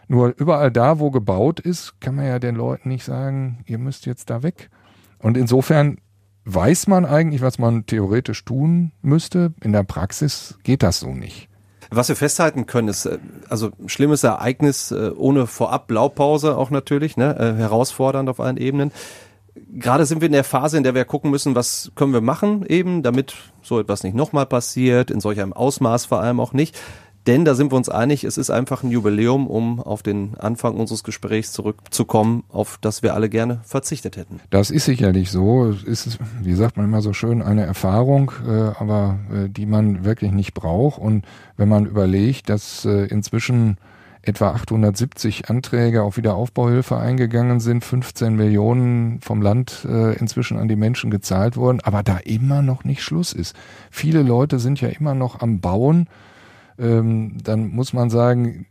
Nur 0.08 0.34
überall 0.38 0.72
da, 0.72 1.00
wo 1.00 1.12
gebaut 1.12 1.60
ist, 1.60 2.00
kann 2.02 2.16
man 2.16 2.26
ja 2.26 2.40
den 2.40 2.56
Leuten 2.56 2.90
nicht 2.90 3.06
sagen, 3.06 3.64
ihr 3.66 3.78
müsst 3.78 4.06
jetzt 4.06 4.30
da 4.30 4.44
weg. 4.44 4.70
Und 5.20 5.38
insofern 5.38 5.98
weiß 6.46 6.88
man 6.88 7.06
eigentlich, 7.06 7.42
was 7.42 7.58
man 7.58 7.86
theoretisch 7.86 8.44
tun 8.44 8.92
müsste. 9.02 9.54
In 9.62 9.72
der 9.72 9.84
Praxis 9.84 10.58
geht 10.64 10.84
das 10.84 11.00
so 11.00 11.14
nicht. 11.14 11.48
Was 11.90 12.10
wir 12.10 12.16
festhalten 12.16 12.66
können, 12.66 12.88
ist 12.88 13.06
äh, 13.06 13.20
also 13.50 13.72
schlimmes 13.86 14.24
Ereignis 14.24 14.92
äh, 14.92 15.12
ohne 15.16 15.48
vorab 15.48 15.88
Blaupause 15.88 16.58
auch 16.58 16.70
natürlich, 16.70 17.18
ne, 17.18 17.38
äh, 17.38 17.54
herausfordernd 17.60 18.30
auf 18.30 18.40
allen 18.40 18.58
Ebenen. 18.58 18.92
Gerade 19.72 20.06
sind 20.06 20.22
wir 20.22 20.26
in 20.26 20.34
der 20.34 20.44
Phase, 20.44 20.78
in 20.78 20.84
der 20.84 20.96
wir 20.96 21.06
gucken 21.06 21.30
müssen, 21.30 21.56
was 21.56 21.92
können 21.96 22.14
wir 22.14 22.22
machen 22.22 22.66
eben, 22.66 23.04
damit 23.04 23.36
so 23.62 23.80
etwas 23.80 24.04
nicht 24.04 24.16
nochmal 24.16 24.48
passiert, 24.48 25.12
in 25.12 25.20
solch 25.20 25.40
einem 25.40 25.54
Ausmaß 25.54 26.06
vor 26.06 26.22
allem 26.22 26.40
auch 26.40 26.54
nicht. 26.54 26.80
Denn 27.26 27.46
da 27.46 27.56
sind 27.56 27.72
wir 27.72 27.78
uns 27.78 27.88
einig, 27.88 28.26
es 28.26 28.38
ist 28.38 28.50
einfach 28.50 28.84
ein 28.84 28.92
Jubiläum, 28.92 29.48
um 29.48 29.80
auf 29.80 30.04
den 30.04 30.36
Anfang 30.38 30.76
unseres 30.76 31.04
Gesprächs 31.04 31.54
zurückzukommen, 31.54 32.44
auf 32.50 32.78
das 32.82 33.02
wir 33.02 33.14
alle 33.14 33.30
gerne 33.30 33.62
verzichtet 33.64 34.18
hätten. 34.18 34.42
Das 34.50 34.70
ist 34.70 34.86
sicherlich 34.86 35.32
so. 35.32 35.70
Es 35.70 36.06
ist, 36.06 36.20
wie 36.42 36.54
sagt 36.54 36.76
man 36.76 36.86
immer 36.86 37.02
so 37.02 37.14
schön, 37.14 37.42
eine 37.42 37.66
Erfahrung, 37.66 38.32
äh, 38.46 38.52
aber 38.78 39.20
äh, 39.32 39.50
die 39.50 39.66
man 39.66 40.04
wirklich 40.04 40.32
nicht 40.32 40.54
braucht. 40.54 41.00
Und 41.00 41.24
wenn 41.56 41.70
man 41.70 41.86
überlegt, 41.86 42.50
dass 42.50 42.84
äh, 42.84 43.06
inzwischen 43.06 43.78
etwa 44.24 44.52
870 44.52 45.50
Anträge 45.50 46.02
auf 46.02 46.18
Wiederaufbauhilfe 46.18 46.98
eingegangen 46.98 47.60
sind, 47.60 47.84
15 47.84 48.36
Millionen 48.36 49.20
vom 49.22 49.42
Land 49.42 49.86
äh, 49.88 50.14
inzwischen 50.18 50.58
an 50.58 50.70
die 50.70 50.78
Menschen 50.78 51.12
gezahlt 51.12 51.58
wurden, 51.58 51.82
aber 51.82 52.04
da 52.04 52.18
immer 52.18 52.62
noch 52.62 52.86
nicht 52.86 53.04
Schluss 53.04 53.34
ist. 53.34 53.56
Viele 53.92 54.24
Leute 54.24 54.60
sind 54.60 54.80
ja 54.80 54.88
immer 54.88 55.14
noch 55.14 55.42
am 55.42 55.60
Bauen 55.60 56.08
ähm, 56.80 57.38
dann 57.44 57.68
muss 57.68 57.94
man 57.94 58.10
sagen, 58.10 58.66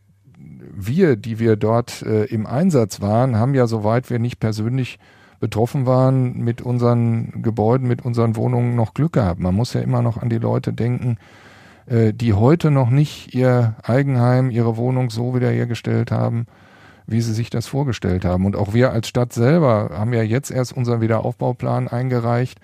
wir, 0.74 1.16
die 1.16 1.38
wir 1.38 1.56
dort 1.56 2.02
äh, 2.02 2.24
im 2.24 2.46
Einsatz 2.46 3.00
waren, 3.00 3.36
haben 3.36 3.54
ja, 3.54 3.66
soweit 3.66 4.10
wir 4.10 4.18
nicht 4.18 4.40
persönlich 4.40 4.98
betroffen 5.40 5.86
waren, 5.86 6.38
mit 6.38 6.62
unseren 6.62 7.42
Gebäuden, 7.42 7.88
mit 7.88 8.04
unseren 8.04 8.36
Wohnungen 8.36 8.76
noch 8.76 8.94
Glück 8.94 9.14
gehabt. 9.14 9.40
Man 9.40 9.54
muss 9.54 9.74
ja 9.74 9.80
immer 9.80 10.00
noch 10.00 10.16
an 10.16 10.28
die 10.28 10.38
Leute 10.38 10.72
denken, 10.72 11.18
äh, 11.86 12.12
die 12.12 12.32
heute 12.32 12.70
noch 12.70 12.90
nicht 12.90 13.34
ihr 13.34 13.74
Eigenheim, 13.82 14.50
ihre 14.50 14.76
Wohnung 14.76 15.10
so 15.10 15.34
wiederhergestellt 15.34 16.10
haben, 16.10 16.46
wie 17.06 17.20
sie 17.20 17.34
sich 17.34 17.50
das 17.50 17.66
vorgestellt 17.66 18.24
haben. 18.24 18.46
Und 18.46 18.56
auch 18.56 18.72
wir 18.72 18.92
als 18.92 19.08
Stadt 19.08 19.32
selber 19.32 19.90
haben 19.92 20.12
ja 20.12 20.22
jetzt 20.22 20.50
erst 20.50 20.76
unseren 20.76 21.00
Wiederaufbauplan 21.00 21.88
eingereicht 21.88 22.60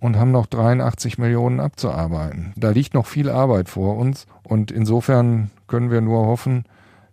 und 0.00 0.16
haben 0.16 0.30
noch 0.30 0.46
83 0.46 1.18
Millionen 1.18 1.60
abzuarbeiten. 1.60 2.52
Da 2.56 2.70
liegt 2.70 2.94
noch 2.94 3.06
viel 3.06 3.30
Arbeit 3.30 3.68
vor 3.68 3.96
uns 3.96 4.26
und 4.42 4.70
insofern 4.70 5.50
können 5.66 5.90
wir 5.90 6.00
nur 6.00 6.26
hoffen, 6.26 6.64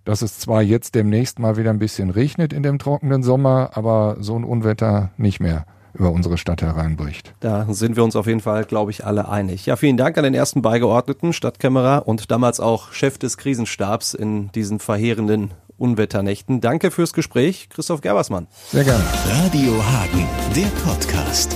dass 0.06 0.22
es 0.22 0.40
zwar 0.40 0.62
jetzt 0.62 0.96
demnächst 0.96 1.40
mal 1.40 1.58
wieder 1.58 1.70
ein 1.70 1.80
bisschen 1.80 2.10
regnet 2.10 2.54
in 2.54 2.64
dem 2.64 2.80
trockenen 2.80 3.24
Sommer, 3.24 3.72
aber 3.74 4.18
so 4.20 4.36
ein 4.36 4.44
Unwetter 4.44 5.12
nicht 5.18 5.40
mehr 5.40 5.66
über 5.94 6.12
unsere 6.12 6.38
Stadt 6.38 6.62
hereinbricht. 6.62 7.34
Da 7.40 7.68
sind 7.70 7.96
wir 7.96 8.04
uns 8.04 8.16
auf 8.16 8.26
jeden 8.26 8.40
Fall, 8.40 8.66
glaube 8.66 8.92
ich, 8.92 9.06
alle 9.06 9.30
einig. 9.30 9.66
Ja, 9.66 9.76
vielen 9.76 9.98
Dank 9.98 10.18
an 10.18 10.24
den 10.24 10.34
ersten 10.34 10.62
Beigeordneten, 10.62 11.34
Stadtkämmerer 11.34 12.08
und 12.08 12.32
damals 12.32 12.60
auch 12.60 12.92
Chef 12.92 13.18
des 13.18 13.38
Krisenstabs 13.38 14.14
in 14.14 14.52
diesen 14.54 14.80
verheerenden 14.80 15.52
Unwetternächten. 15.78 16.62
Danke 16.62 16.92
fürs 16.92 17.14
Gespräch, 17.14 17.70
Christoph 17.70 18.02
Gerbersmann. 18.02 18.48
Sehr 18.70 18.84
gerne. 18.84 19.04
Radio 19.28 19.74
Hagen, 19.86 20.28
der 20.56 20.68
Podcast. 20.84 21.56